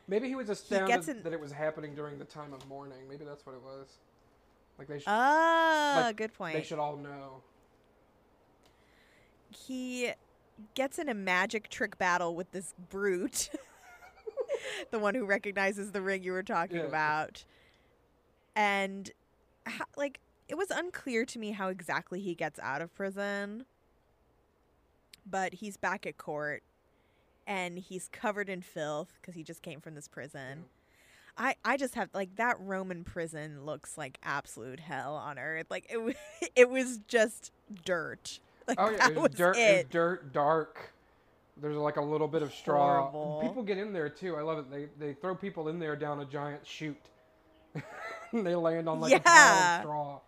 [0.07, 3.07] maybe he was astounded in- that it was happening during the time of mourning.
[3.07, 3.97] Maybe that's what it was.
[4.79, 6.53] Like they should Ah, like, good point.
[6.55, 7.41] they should all know.
[9.49, 10.11] He
[10.73, 13.49] gets in a magic trick battle with this brute,
[14.91, 16.83] the one who recognizes the ring you were talking Yeah.
[16.83, 17.45] about.
[18.55, 19.11] And,
[19.95, 23.65] like, it was unclear to me how exactly he gets out of prison,
[25.29, 26.63] but he's back at court
[27.45, 30.65] and he's covered in filth because he just came from this prison.
[31.37, 35.67] I, I just have like that Roman prison looks like absolute hell on earth.
[35.69, 36.15] Like it was,
[36.55, 37.51] it was just
[37.85, 38.39] dirt.
[38.67, 39.55] Like Oh yeah, that it was dirt.
[39.55, 39.89] It it.
[39.89, 40.93] dirt, dark.
[41.59, 43.09] There's like a little bit of straw.
[43.09, 43.39] Horrible.
[43.41, 44.35] People get in there too.
[44.35, 44.71] I love it.
[44.71, 46.97] They they throw people in there down a giant chute.
[48.33, 50.19] they land on like a pile of straw.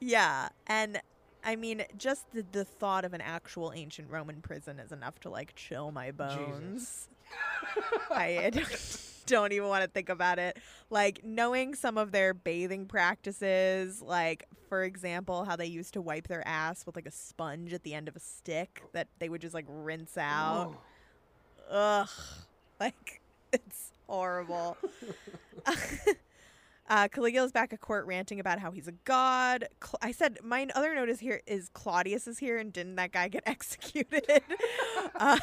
[0.00, 1.00] Yeah, and
[1.44, 5.30] I mean, just the, the thought of an actual ancient Roman prison is enough to
[5.30, 7.08] like chill my bones.
[8.10, 10.58] I, don't, don't even want to think about it.
[10.90, 16.28] Like knowing some of their bathing practices, like for example, how they used to wipe
[16.28, 19.40] their ass with like a sponge at the end of a stick that they would
[19.40, 20.74] just like rinse out.
[21.70, 22.08] Ugh,
[22.80, 23.20] like
[23.52, 24.76] it's horrible.
[26.88, 29.68] Uh, Caligula's back at court ranting about how he's a god.
[29.82, 33.28] Cl- I said my other notice here is Claudius is here, and didn't that guy
[33.28, 34.42] get executed?
[35.14, 35.38] uh,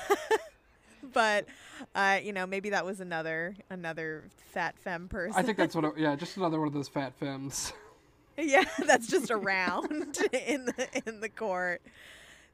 [1.13, 1.45] but
[1.93, 4.23] uh, you know, maybe that was another another
[4.53, 5.37] fat femme person.
[5.37, 5.85] I think that's what.
[5.85, 7.73] It, yeah, just another one of those fat femmes.
[8.37, 11.81] yeah, that's just around in the in the court.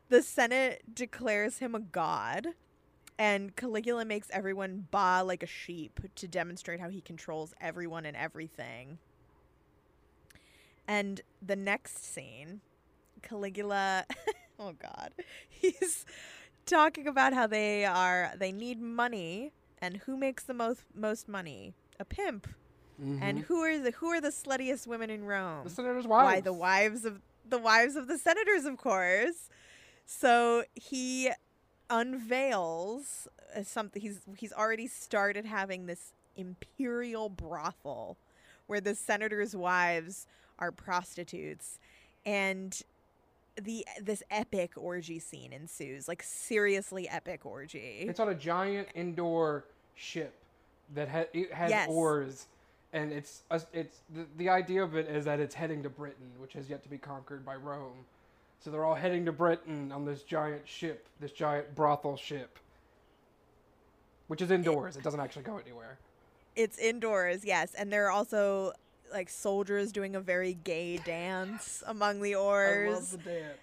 [0.09, 2.47] The Senate declares him a god,
[3.21, 8.17] and Caligula makes everyone baa like a sheep to demonstrate how he controls everyone and
[8.17, 8.97] everything.
[10.87, 12.61] And the next scene,
[13.21, 14.05] Caligula,
[14.59, 15.11] oh god,
[15.49, 16.03] he's
[16.65, 21.75] talking about how they are they need money, and who makes the most most money?
[21.99, 22.47] A pimp.
[22.97, 23.39] And mm-hmm.
[23.41, 25.65] who are the who are the sluttiest women in Rome?
[25.65, 26.25] The senator's wives.
[26.25, 29.49] Why the wives of the wives of the senators, of course.
[30.07, 31.29] So he
[31.91, 34.01] unveils uh, something.
[34.01, 38.17] He's he's already started having this imperial brothel,
[38.67, 40.25] where the senators' wives
[40.57, 41.77] are prostitutes,
[42.25, 42.81] and
[43.61, 46.07] the this epic orgy scene ensues.
[46.07, 48.05] Like seriously epic orgy.
[48.07, 49.65] It's on a giant indoor
[49.95, 50.33] ship
[50.95, 51.89] that ha- it has Yes.
[51.89, 52.47] oars,
[52.93, 56.31] and it's a, it's the, the idea of it is that it's heading to Britain,
[56.39, 58.05] which has yet to be conquered by Rome.
[58.61, 62.59] So they're all heading to Britain on this giant ship, this giant brothel ship,
[64.27, 64.95] which is indoors.
[64.95, 65.97] It doesn't actually go anywhere.
[66.55, 68.73] It's indoors, yes, and there are also
[69.11, 72.87] like soldiers doing a very gay dance among the oars.
[72.87, 73.57] I love the dance.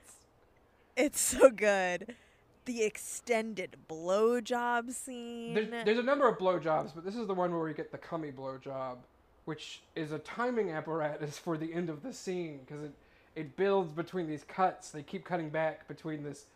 [0.97, 2.17] It's so good.
[2.65, 5.55] The extended blowjob scene.
[5.55, 7.99] There's, there's a number of blowjobs, but this is the one where we get the
[7.99, 8.97] cummy blowjob,
[9.45, 12.93] which is a timing apparatus for the end of the scene because it
[13.39, 14.91] it builds between these cuts.
[14.91, 16.47] They keep cutting back between this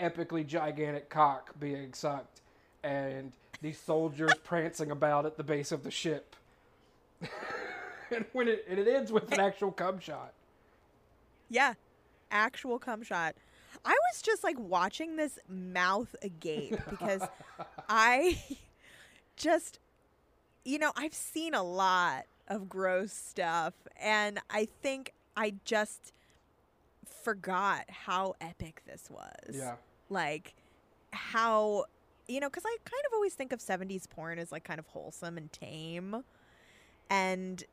[0.00, 2.40] epically gigantic cock being sucked
[2.82, 3.30] and
[3.62, 6.34] these soldiers prancing about at the base of the ship.
[8.10, 10.32] and when it and it ends with an actual cum shot.
[11.48, 11.74] Yeah,
[12.32, 13.36] actual cum shot.
[13.84, 17.22] I was just like watching this mouth agape because
[17.88, 18.42] I
[19.36, 19.78] just,
[20.64, 26.12] you know, I've seen a lot of gross stuff, and I think I just
[27.24, 29.56] forgot how epic this was.
[29.56, 29.76] Yeah.
[30.10, 30.54] Like,
[31.12, 31.86] how,
[32.28, 34.86] you know, because I kind of always think of 70s porn as like kind of
[34.86, 36.22] wholesome and tame.
[37.10, 37.64] And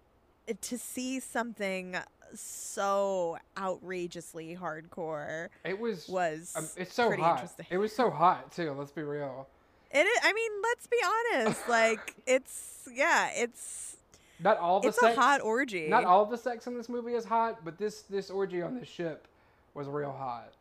[0.61, 1.97] to see something
[2.33, 7.35] so outrageously hardcore It was was um, it's so hot.
[7.35, 7.65] interesting.
[7.69, 9.47] It was so hot too, let's be real.
[9.93, 10.97] It is, I mean, let's be
[11.35, 11.67] honest.
[11.67, 13.97] Like it's yeah, it's
[14.39, 15.87] Not all the it's sex a hot orgy.
[15.87, 18.87] Not all the sex in this movie is hot, but this this orgy on this
[18.87, 19.27] ship
[19.73, 20.53] was real hot.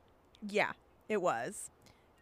[0.49, 0.73] Yeah,
[1.09, 1.71] it was.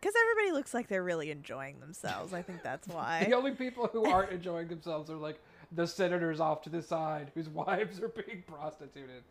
[0.00, 2.32] Because everybody looks like they're really enjoying themselves.
[2.32, 3.24] I think that's why.
[3.28, 5.40] The only people who aren't enjoying themselves are like
[5.72, 9.22] the senators off to the side whose wives are being prostituted.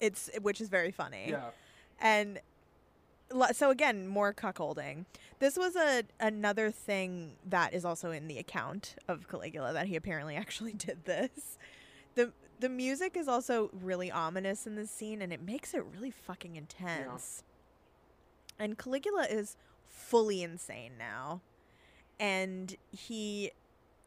[0.00, 1.26] It's which is very funny.
[1.30, 1.50] Yeah.
[2.00, 2.40] And
[3.52, 5.04] so again, more cuckolding.
[5.40, 9.96] This was a another thing that is also in the account of Caligula that he
[9.96, 11.58] apparently actually did this.
[12.14, 16.10] The the music is also really ominous in this scene and it makes it really
[16.10, 17.42] fucking intense.
[18.58, 19.56] And Caligula is
[19.86, 21.40] fully insane now.
[22.18, 23.52] And he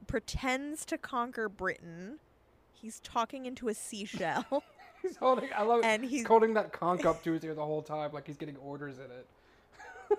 [0.08, 2.20] pretends to conquer Britain.
[2.74, 4.64] He's talking into a seashell.
[5.02, 7.66] He's holding I love And he's he's- holding that conch up to his ear the
[7.66, 9.28] whole time like he's getting orders in it.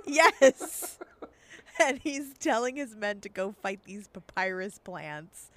[0.06, 0.98] Yes.
[1.80, 5.50] and he's telling his men to go fight these papyrus plants.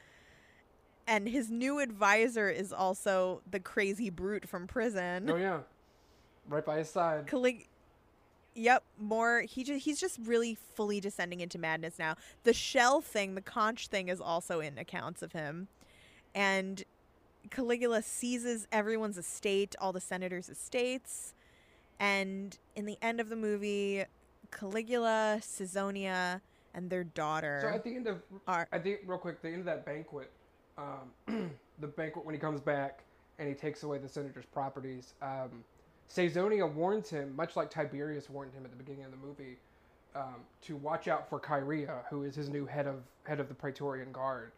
[1.08, 5.30] And his new advisor is also the crazy brute from prison.
[5.30, 5.60] Oh yeah.
[6.48, 7.28] Right by his side.
[7.28, 7.68] Calig-
[8.58, 12.16] Yep, more he just he's just really fully descending into madness now.
[12.44, 15.68] The shell thing, the conch thing is also in accounts of him.
[16.34, 16.82] And
[17.50, 21.34] Caligula seizes everyone's estate, all the senators' estates.
[22.00, 24.06] And in the end of the movie,
[24.52, 26.40] Caligula, Caesonia,
[26.74, 29.60] and their daughter So at the end of are I think real quick, the end
[29.60, 30.32] of that banquet,
[30.78, 33.04] um, the banquet when he comes back
[33.40, 35.64] and he takes away the senator's properties, um,
[36.14, 39.58] Caesonia warns him, much like Tiberius warned him at the beginning of the movie,
[40.16, 43.54] um, to watch out for Chaerea, who is his new head of head of the
[43.54, 44.52] Praetorian Guard.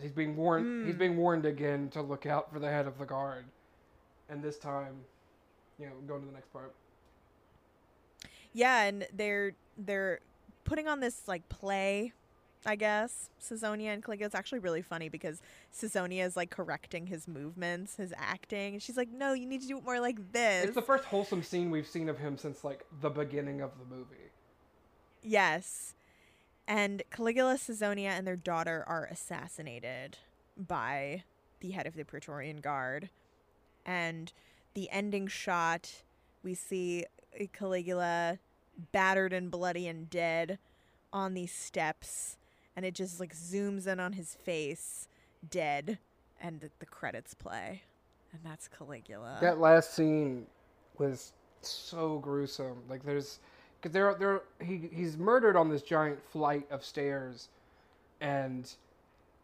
[0.00, 0.86] He's being warned.
[0.86, 3.44] He's being warned again to look out for the head of the guard,
[4.28, 4.96] and this time,
[5.78, 6.74] you know, going to the next part.
[8.52, 10.20] Yeah, and they're they're
[10.64, 12.12] putting on this like play,
[12.66, 13.28] I guess.
[13.42, 14.26] Caesonia and Caligula.
[14.26, 15.42] It's actually really funny because
[15.72, 19.68] Caesonia is like correcting his movements, his acting, and she's like, "No, you need to
[19.68, 22.64] do it more like this." It's the first wholesome scene we've seen of him since
[22.64, 24.30] like the beginning of the movie.
[25.22, 25.94] yes,
[26.66, 30.18] and Caligula, Caesonia, and their daughter are assassinated
[30.56, 31.24] by
[31.60, 33.10] the head of the Praetorian Guard,
[33.84, 34.32] and
[34.74, 36.02] the ending shot
[36.42, 37.04] we see
[37.38, 38.38] eh, Caligula
[38.92, 40.58] battered and bloody and dead
[41.12, 42.36] on these steps
[42.76, 45.08] and it just like zooms in on his face
[45.50, 45.98] dead
[46.40, 47.82] and the, the credits play
[48.34, 49.38] and that's Caligula.
[49.40, 50.46] That last scene
[50.98, 51.32] was
[51.62, 52.82] so gruesome.
[52.88, 53.38] Like there's,
[53.80, 57.48] cause there, there, he he's murdered on this giant flight of stairs,
[58.20, 58.70] and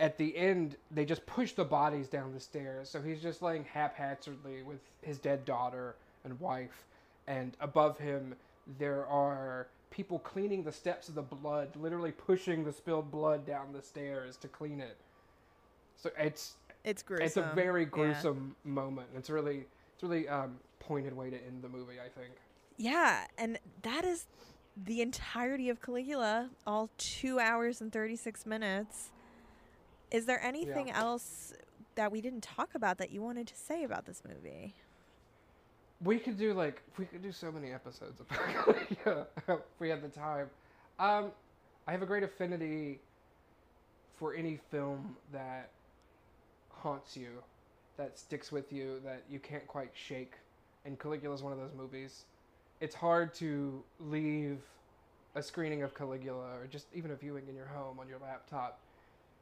[0.00, 2.90] at the end they just push the bodies down the stairs.
[2.90, 5.94] So he's just laying haphazardly with his dead daughter
[6.24, 6.84] and wife,
[7.26, 8.34] and above him
[8.78, 13.72] there are people cleaning the steps of the blood, literally pushing the spilled blood down
[13.72, 14.96] the stairs to clean it.
[15.96, 16.54] So it's
[16.84, 17.26] it's gruesome.
[17.26, 17.88] it's a very Yeah.
[17.90, 19.08] gruesome moment.
[19.14, 22.00] It's really it's really um, pointed way to end the movie.
[22.04, 22.32] I think.
[22.76, 24.26] Yeah, and that is
[24.76, 29.10] the entirety of Caligula, all 2 hours and 36 minutes.
[30.10, 31.52] Is there anything else
[31.96, 34.74] that we didn't talk about that you wanted to say about this movie?
[36.02, 40.02] We could do like we could do so many episodes about yeah, if we had
[40.02, 40.48] the time.
[40.98, 41.32] Um,
[41.86, 43.00] I have a great affinity
[44.18, 45.70] for any film that
[46.70, 47.42] haunts you,
[47.96, 50.34] that sticks with you, that you can't quite shake.
[50.84, 52.24] And Caligula is one of those movies.
[52.80, 54.58] it's hard to leave
[55.34, 58.80] a screening of Caligula or just even a viewing in your home on your laptop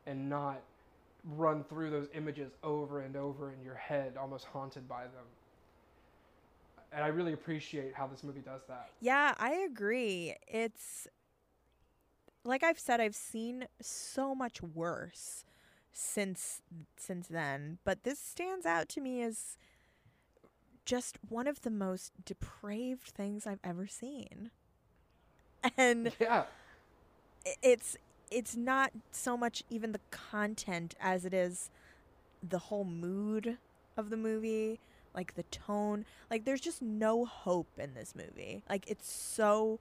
[0.07, 0.61] and not
[1.37, 5.25] run through those images over and over in your head, almost haunted by them.
[6.93, 8.91] And I really appreciate how this movie does that.
[9.01, 10.35] Yeah, I agree.
[10.47, 11.07] It's
[12.45, 15.45] like I've said, I've seen so much worse
[15.93, 16.63] since
[16.97, 19.57] since then, but this stands out to me as
[20.85, 24.51] just one of the most depraved things I've ever seen.
[25.77, 26.45] And Yeah.
[27.63, 27.97] it's
[28.31, 31.71] it's not so much even the content as it is
[32.47, 33.59] the whole mood
[33.97, 34.81] of the movie
[35.15, 39.79] like the tone like there's just no hope in this movie like it's so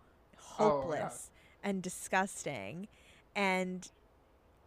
[0.60, 1.10] Oh, yeah.
[1.10, 1.30] hopeless
[1.64, 2.88] and disgusting
[3.36, 3.90] and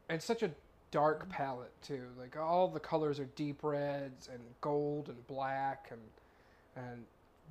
[0.09, 0.51] And such a
[0.91, 2.03] dark palette too.
[2.19, 6.01] Like all the colors are deep reds and gold and black and
[6.77, 7.05] and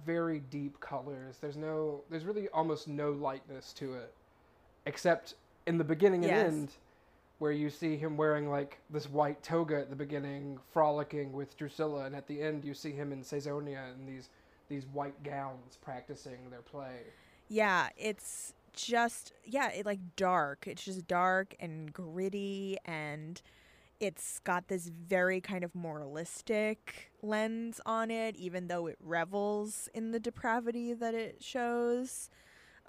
[0.05, 1.37] very deep colors.
[1.41, 4.13] There's no there's really almost no lightness to it.
[4.85, 5.35] Except
[5.67, 6.47] in the beginning and Yes.
[6.53, 6.69] end
[7.39, 12.05] where you see him wearing like this white toga at the beginning frolicking with Drusilla
[12.05, 14.29] and at the end you see him in Caesonia in these
[14.67, 16.99] these white gowns practicing their play.
[17.47, 23.41] yeah it's just yeah it like dark it's just dark and gritty and
[23.99, 30.11] it's got this very kind of moralistic lens on it even though it revels in
[30.11, 32.29] the depravity that it shows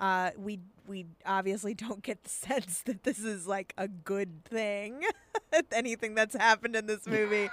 [0.01, 0.59] uh, we
[0.89, 5.03] we obviously don't get the sense that this is like a good thing
[5.73, 7.49] anything that's happened in this movie.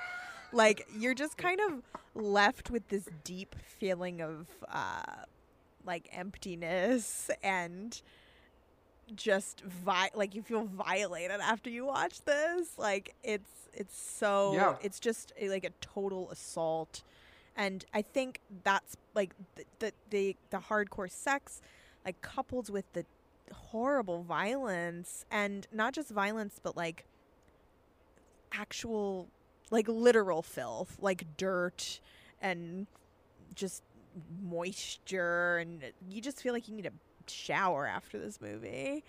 [0.52, 1.84] Like you're just kind of
[2.15, 5.03] left with this deep feeling of uh,
[5.86, 8.02] like emptiness and
[9.15, 12.78] just vi- like you feel violated after you watch this.
[12.78, 14.76] Like it's it's so Yeah.
[14.82, 17.03] it's just a, like a total assault.
[17.60, 21.60] And i think that's like the, the the the hardcore sex
[22.08, 23.06] like coupled with the
[23.54, 27.06] horrible violence and not just violence but like
[28.54, 29.28] actual
[29.72, 32.00] like literal filth like dirt
[32.42, 32.88] and
[33.56, 33.84] just
[34.42, 36.94] moisture and you just feel like you need a
[37.30, 39.04] shower after this movie.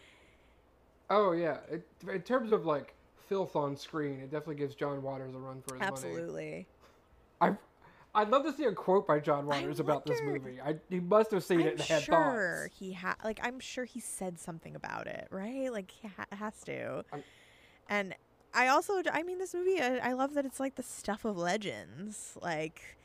[1.10, 2.94] Oh yeah, it, in terms of like
[3.28, 5.92] filth on screen, it definitely gives John Waters a run for his money.
[5.92, 6.66] absolutely.
[7.40, 7.52] I,
[8.18, 10.60] I'd love to see a quote by John Waters about this movie.
[10.64, 12.78] I, he must have seen it i'm and had sure thoughts.
[12.78, 16.60] he had like i'm sure he said something about it right like he ha- has
[16.64, 17.22] to I'm-
[17.88, 18.14] and
[18.54, 21.36] i also i mean this movie I, I love that it's like the stuff of
[21.36, 22.96] legends like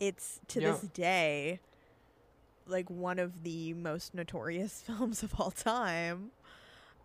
[0.00, 0.72] it's to Yeah.
[0.72, 1.60] this day
[2.66, 6.30] like one of the most notorious films of all time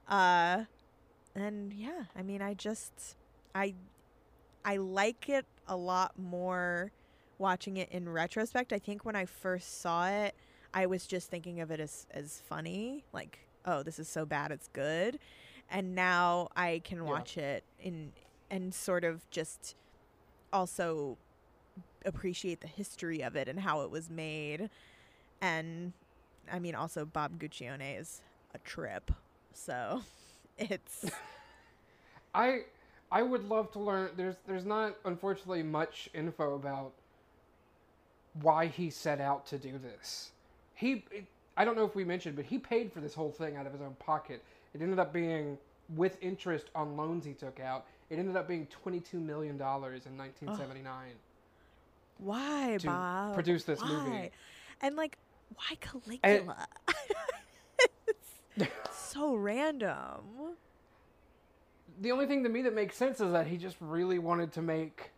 [0.08, 0.64] uh
[1.36, 3.16] and yeah i mean i just
[3.54, 3.74] i
[4.64, 6.92] i like it a lot more
[7.38, 10.36] watching it in retrospect i think when i first saw it
[10.74, 14.52] i was just thinking of it as as funny like oh this is so bad
[14.52, 15.20] it's good
[15.70, 17.10] and now i can Yeah.
[17.12, 18.12] watch it in
[18.50, 19.76] and sort of just
[20.54, 21.18] also
[22.06, 24.70] appreciate the history of it and how it was made
[25.42, 25.94] and
[26.52, 28.22] i mean also bob guccione is
[28.54, 29.12] a trip
[29.54, 30.02] so
[30.58, 31.06] it's
[32.34, 32.64] I,
[33.12, 34.10] I would love to learn.
[34.18, 36.94] There's, there's not unfortunately much info about
[38.42, 40.32] why he set out to do this.
[40.74, 41.26] He, it,
[41.58, 43.72] I don't know if we mentioned, but he paid for this whole thing out of
[43.72, 44.44] his own pocket.
[44.74, 45.58] It ended up being
[45.96, 47.86] with interest on loans he took out.
[48.10, 51.14] It ended up being twenty-two million dollars in 1979.
[52.18, 54.32] why To bob produce this movie.
[54.82, 55.18] And like
[55.56, 56.68] why caligula
[58.58, 60.56] it's so random
[62.02, 64.62] the only thing to me that makes sense is that he just really wanted to
[64.62, 65.12] make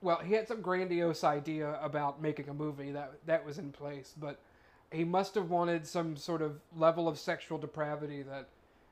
[0.00, 4.14] well he had some grandiose idea about making a movie that that was in place
[4.18, 4.38] but
[4.92, 8.48] he must have wanted some sort of level of sexual depravity that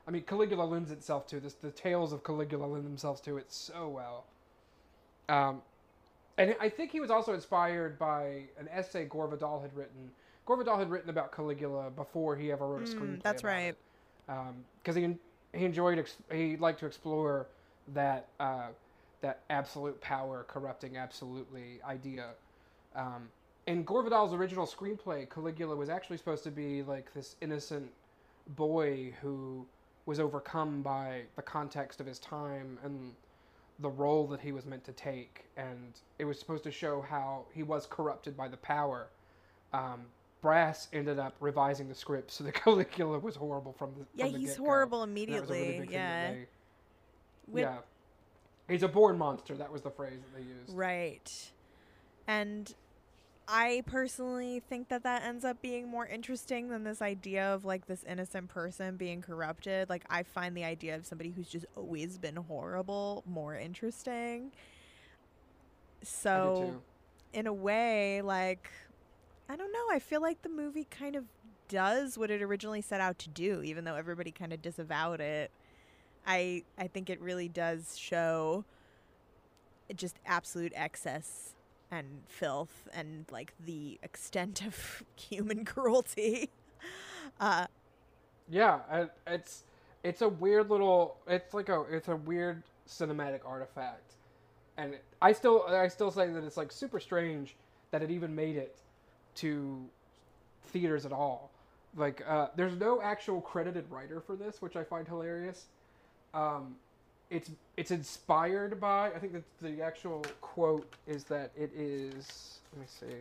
[0.06, 3.52] i mean caligula lends itself to this the tales of caligula lend themselves to it
[3.52, 4.24] so well.
[5.28, 5.62] Um,
[6.38, 10.10] and i think he was also inspired by an essay gore vidal had written.
[10.44, 13.52] Gore vidal had written about caligula before he ever wrote a Mm, screenplay that's about
[13.52, 13.76] right.
[14.82, 15.16] because he
[15.52, 17.46] he enjoyed ex- he liked to explore
[17.94, 18.68] that uh,
[19.20, 22.30] that absolute power corrupting absolutely idea.
[22.94, 23.28] Um,
[23.66, 27.90] in Gore Vidal's original screenplay, Caligula was actually supposed to be like this innocent
[28.56, 29.66] boy who
[30.06, 33.12] was overcome by the context of his time and
[33.80, 37.44] the role that he was meant to take, and it was supposed to show how
[37.52, 39.08] he was corrupted by the power.
[39.72, 40.06] Um,
[40.40, 44.32] Brass ended up revising the script so that Caligula was horrible from the yeah from
[44.34, 44.64] the he's get-go.
[44.64, 46.34] horrible And that was a really immediately that yeah
[47.52, 47.76] yeah.
[48.68, 49.54] He's a born monster.
[49.54, 50.76] That was the phrase that they used.
[50.76, 51.52] Right.
[52.26, 52.74] And
[53.48, 57.86] I personally think that that ends up being more interesting than this idea of like
[57.86, 59.88] this innocent person being corrupted.
[59.88, 64.50] Like I find the idea of somebody who's just always been horrible more interesting.
[66.02, 66.82] So
[67.32, 68.68] in a way, like
[69.48, 71.24] I don't know, I feel like the movie kind of
[71.68, 75.52] does what it originally set out to do, even though everybody kind of disavowed it.
[76.26, 78.64] I I think it really does show
[79.94, 81.54] just absolute excess
[81.90, 86.50] and filth and like the extent of human cruelty.
[87.40, 87.66] Uh,
[88.48, 89.64] Yeah, it's
[90.04, 91.16] it's a weird little.
[91.26, 94.14] It's like a it's a weird cinematic artifact,
[94.76, 97.56] and I still I still say that it's like super strange
[97.90, 98.76] that it even made it
[99.36, 99.90] to
[100.66, 101.50] theaters at all.
[101.96, 105.66] Like, uh, there's no actual credited writer for this, which I find hilarious.
[106.34, 106.76] Um,
[107.30, 109.12] it's it's inspired by.
[109.12, 112.58] I think that the actual quote is that it is.
[112.72, 113.16] Let me see.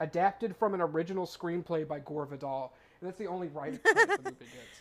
[0.00, 4.30] Adapted from an original screenplay by Gore Vidal, and that's the only writing credit the
[4.30, 4.80] movie gets.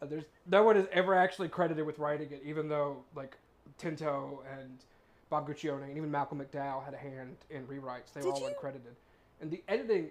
[0.00, 3.36] Uh, there's no one is ever actually credited with writing it, even though like
[3.78, 4.78] Tinto and
[5.30, 8.12] Bob Guccione and even Malcolm McDowell had a hand in rewrites.
[8.14, 8.94] They were Did all you- uncredited,
[9.40, 10.10] and the editing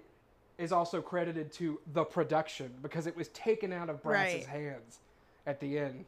[0.57, 4.45] is also credited to the production because it was taken out of Brass's Right.
[4.47, 4.99] hands
[5.45, 6.05] at the end,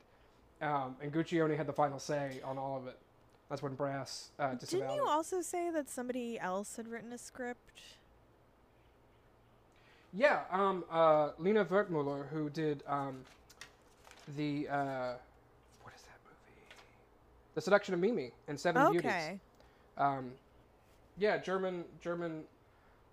[0.62, 2.98] um, and Guccione had the final say on all of it.
[3.50, 7.18] That's when Brass uh, disavowed didn't you also say that somebody else had written a
[7.18, 7.82] script?
[10.14, 13.24] Yeah, um, uh, Lina Wertmüller, who did um,
[14.36, 15.14] the uh,
[15.82, 16.62] what is that movie?
[17.56, 19.10] The Seduction of Mimi and Seven Beauties.
[19.10, 19.40] Okay.
[19.98, 20.32] Um,
[21.18, 22.44] yeah, German German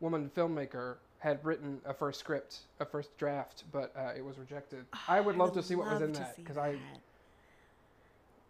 [0.01, 4.85] woman filmmaker had written a first script, a first draft, but uh, it was rejected.
[5.09, 6.77] I would love to see what was in that because I.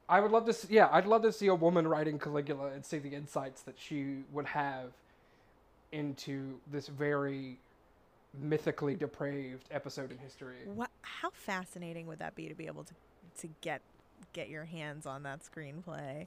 [0.09, 2.85] I would love to see, yeah, I'd love to see a woman writing Caligula and
[2.85, 4.91] see the insights that she would have
[5.93, 7.59] into this very
[8.41, 10.57] mythically depraved episode in history.
[10.75, 10.91] What?
[11.03, 12.95] How fascinating would that be to be able to
[13.39, 13.83] to get
[14.33, 16.27] get your hands on that screenplay?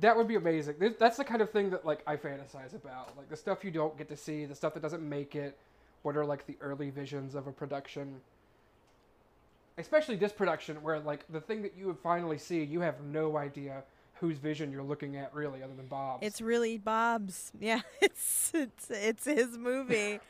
[0.00, 0.74] That would be amazing.
[0.98, 3.96] That's the kind of thing that like I fantasize about, like the stuff you don't
[3.96, 5.56] get to see, the stuff that doesn't make it.
[6.02, 8.20] What are like the early visions of a production?
[9.76, 13.36] Especially this production, where like the thing that you would finally see, you have no
[13.36, 13.82] idea
[14.14, 16.24] whose vision you're looking at, really, other than Bob's.
[16.24, 17.50] It's really Bob's.
[17.60, 20.20] Yeah, it's it's it's his movie.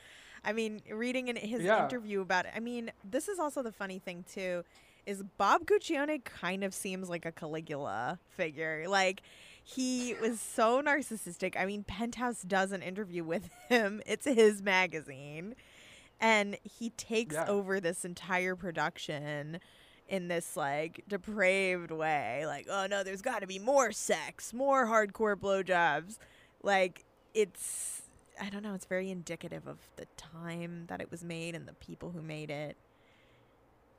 [0.45, 1.85] I mean, reading in his Yeah.
[1.85, 2.53] interview about it.
[2.55, 4.63] I mean, this is also the funny thing too,
[5.07, 8.85] is Bob Guccione kind of seems like a Caligula figure.
[8.89, 9.23] Like
[9.67, 11.57] he was so narcissistic.
[11.59, 14.03] I mean, Penthouse does an interview with him.
[14.07, 15.55] It's his magazine.
[16.21, 17.47] And he takes Yeah.
[17.49, 19.59] over this entire production
[20.07, 22.45] in this like depraved way.
[22.47, 26.19] Like, oh no, there's got to be more sex, more hardcore blowjobs.
[26.63, 28.03] Like, it's
[28.41, 28.75] I don't know.
[28.75, 32.51] It's very indicative of the time that it was made and the people who made
[32.51, 32.77] it.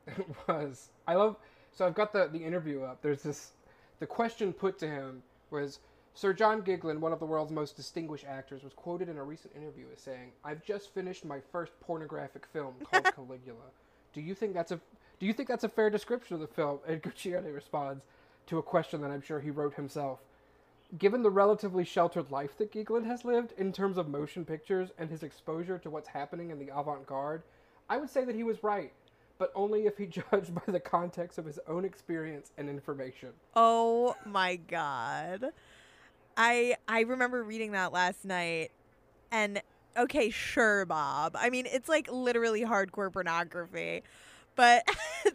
[0.07, 0.89] It was.
[1.07, 1.37] I love.
[1.71, 3.01] So I've got the the interview up.
[3.01, 3.51] There's this.
[3.99, 5.79] The question put to him was
[6.13, 9.55] Sir John Gielgud, one of the world's most distinguished actors, was quoted in a recent
[9.55, 13.71] interview as saying, "I've just finished my first pornographic film called Caligula.
[14.13, 14.79] Do you think that's a
[15.19, 18.05] Do you think that's a fair description of the film?" And Guccione responds
[18.47, 20.19] to a question that I'm sure he wrote himself.
[20.97, 25.09] Given the relatively sheltered life that Giglin has lived in terms of motion pictures and
[25.09, 27.41] his exposure to what's happening in the avant-garde,
[27.89, 28.93] I would say that he was right,
[29.37, 33.29] but only if he judged by the context of his own experience and information.
[33.55, 35.45] Oh my god.
[36.37, 38.71] I I remember reading that last night
[39.31, 39.61] and
[39.97, 41.35] okay, sure, Bob.
[41.37, 44.03] I mean, it's like literally hardcore pornography.
[44.55, 44.87] But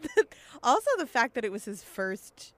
[0.62, 2.55] also the fact that it was his first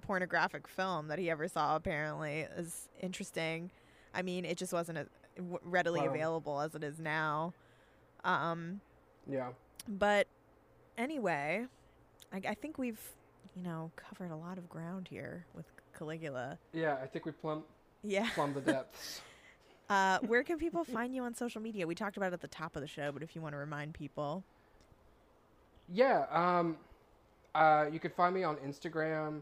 [0.00, 3.70] pornographic film that he ever saw apparently is interesting.
[4.14, 5.06] I mean, it just wasn't as
[5.62, 6.06] readily Wow.
[6.06, 7.52] available as it is now.
[8.24, 8.80] Um
[9.28, 9.50] Yeah.
[9.88, 10.26] but
[10.98, 11.66] anyway,
[12.32, 13.00] I, I think we've,
[13.54, 15.66] you know, covered a lot of ground here with
[15.96, 16.58] Caligula.
[16.72, 17.64] Yeah, I think we plumb
[18.02, 18.28] Yeah.
[18.34, 19.20] plumbed the depths.
[19.88, 21.86] Uh, where can people find you on social media?
[21.86, 23.58] We talked about it at the top of the show, but if you want to
[23.58, 24.44] remind people.
[25.92, 26.76] Yeah, um,
[27.54, 29.40] uh, you can find me on Instagram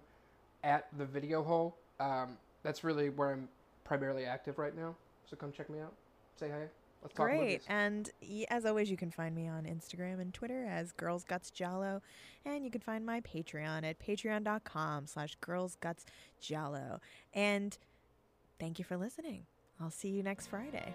[0.63, 1.77] at the video hole.
[2.01, 3.49] Um, that's really where I'm
[3.85, 4.95] primarily active right now.
[5.29, 5.93] So come check me out.
[6.39, 6.67] Say hi.
[7.05, 7.63] Let's talk Great.
[7.69, 11.51] And y- as always, you can find me on Instagram and Twitter as Girls Guts
[11.51, 12.01] Giallo.
[12.45, 16.07] And you can find my Patreon at patreon.com slash Girls Guts
[16.41, 17.01] Giallo.
[17.33, 17.77] And
[18.59, 19.45] thank you for listening.
[19.81, 20.95] I'll see you next Friday.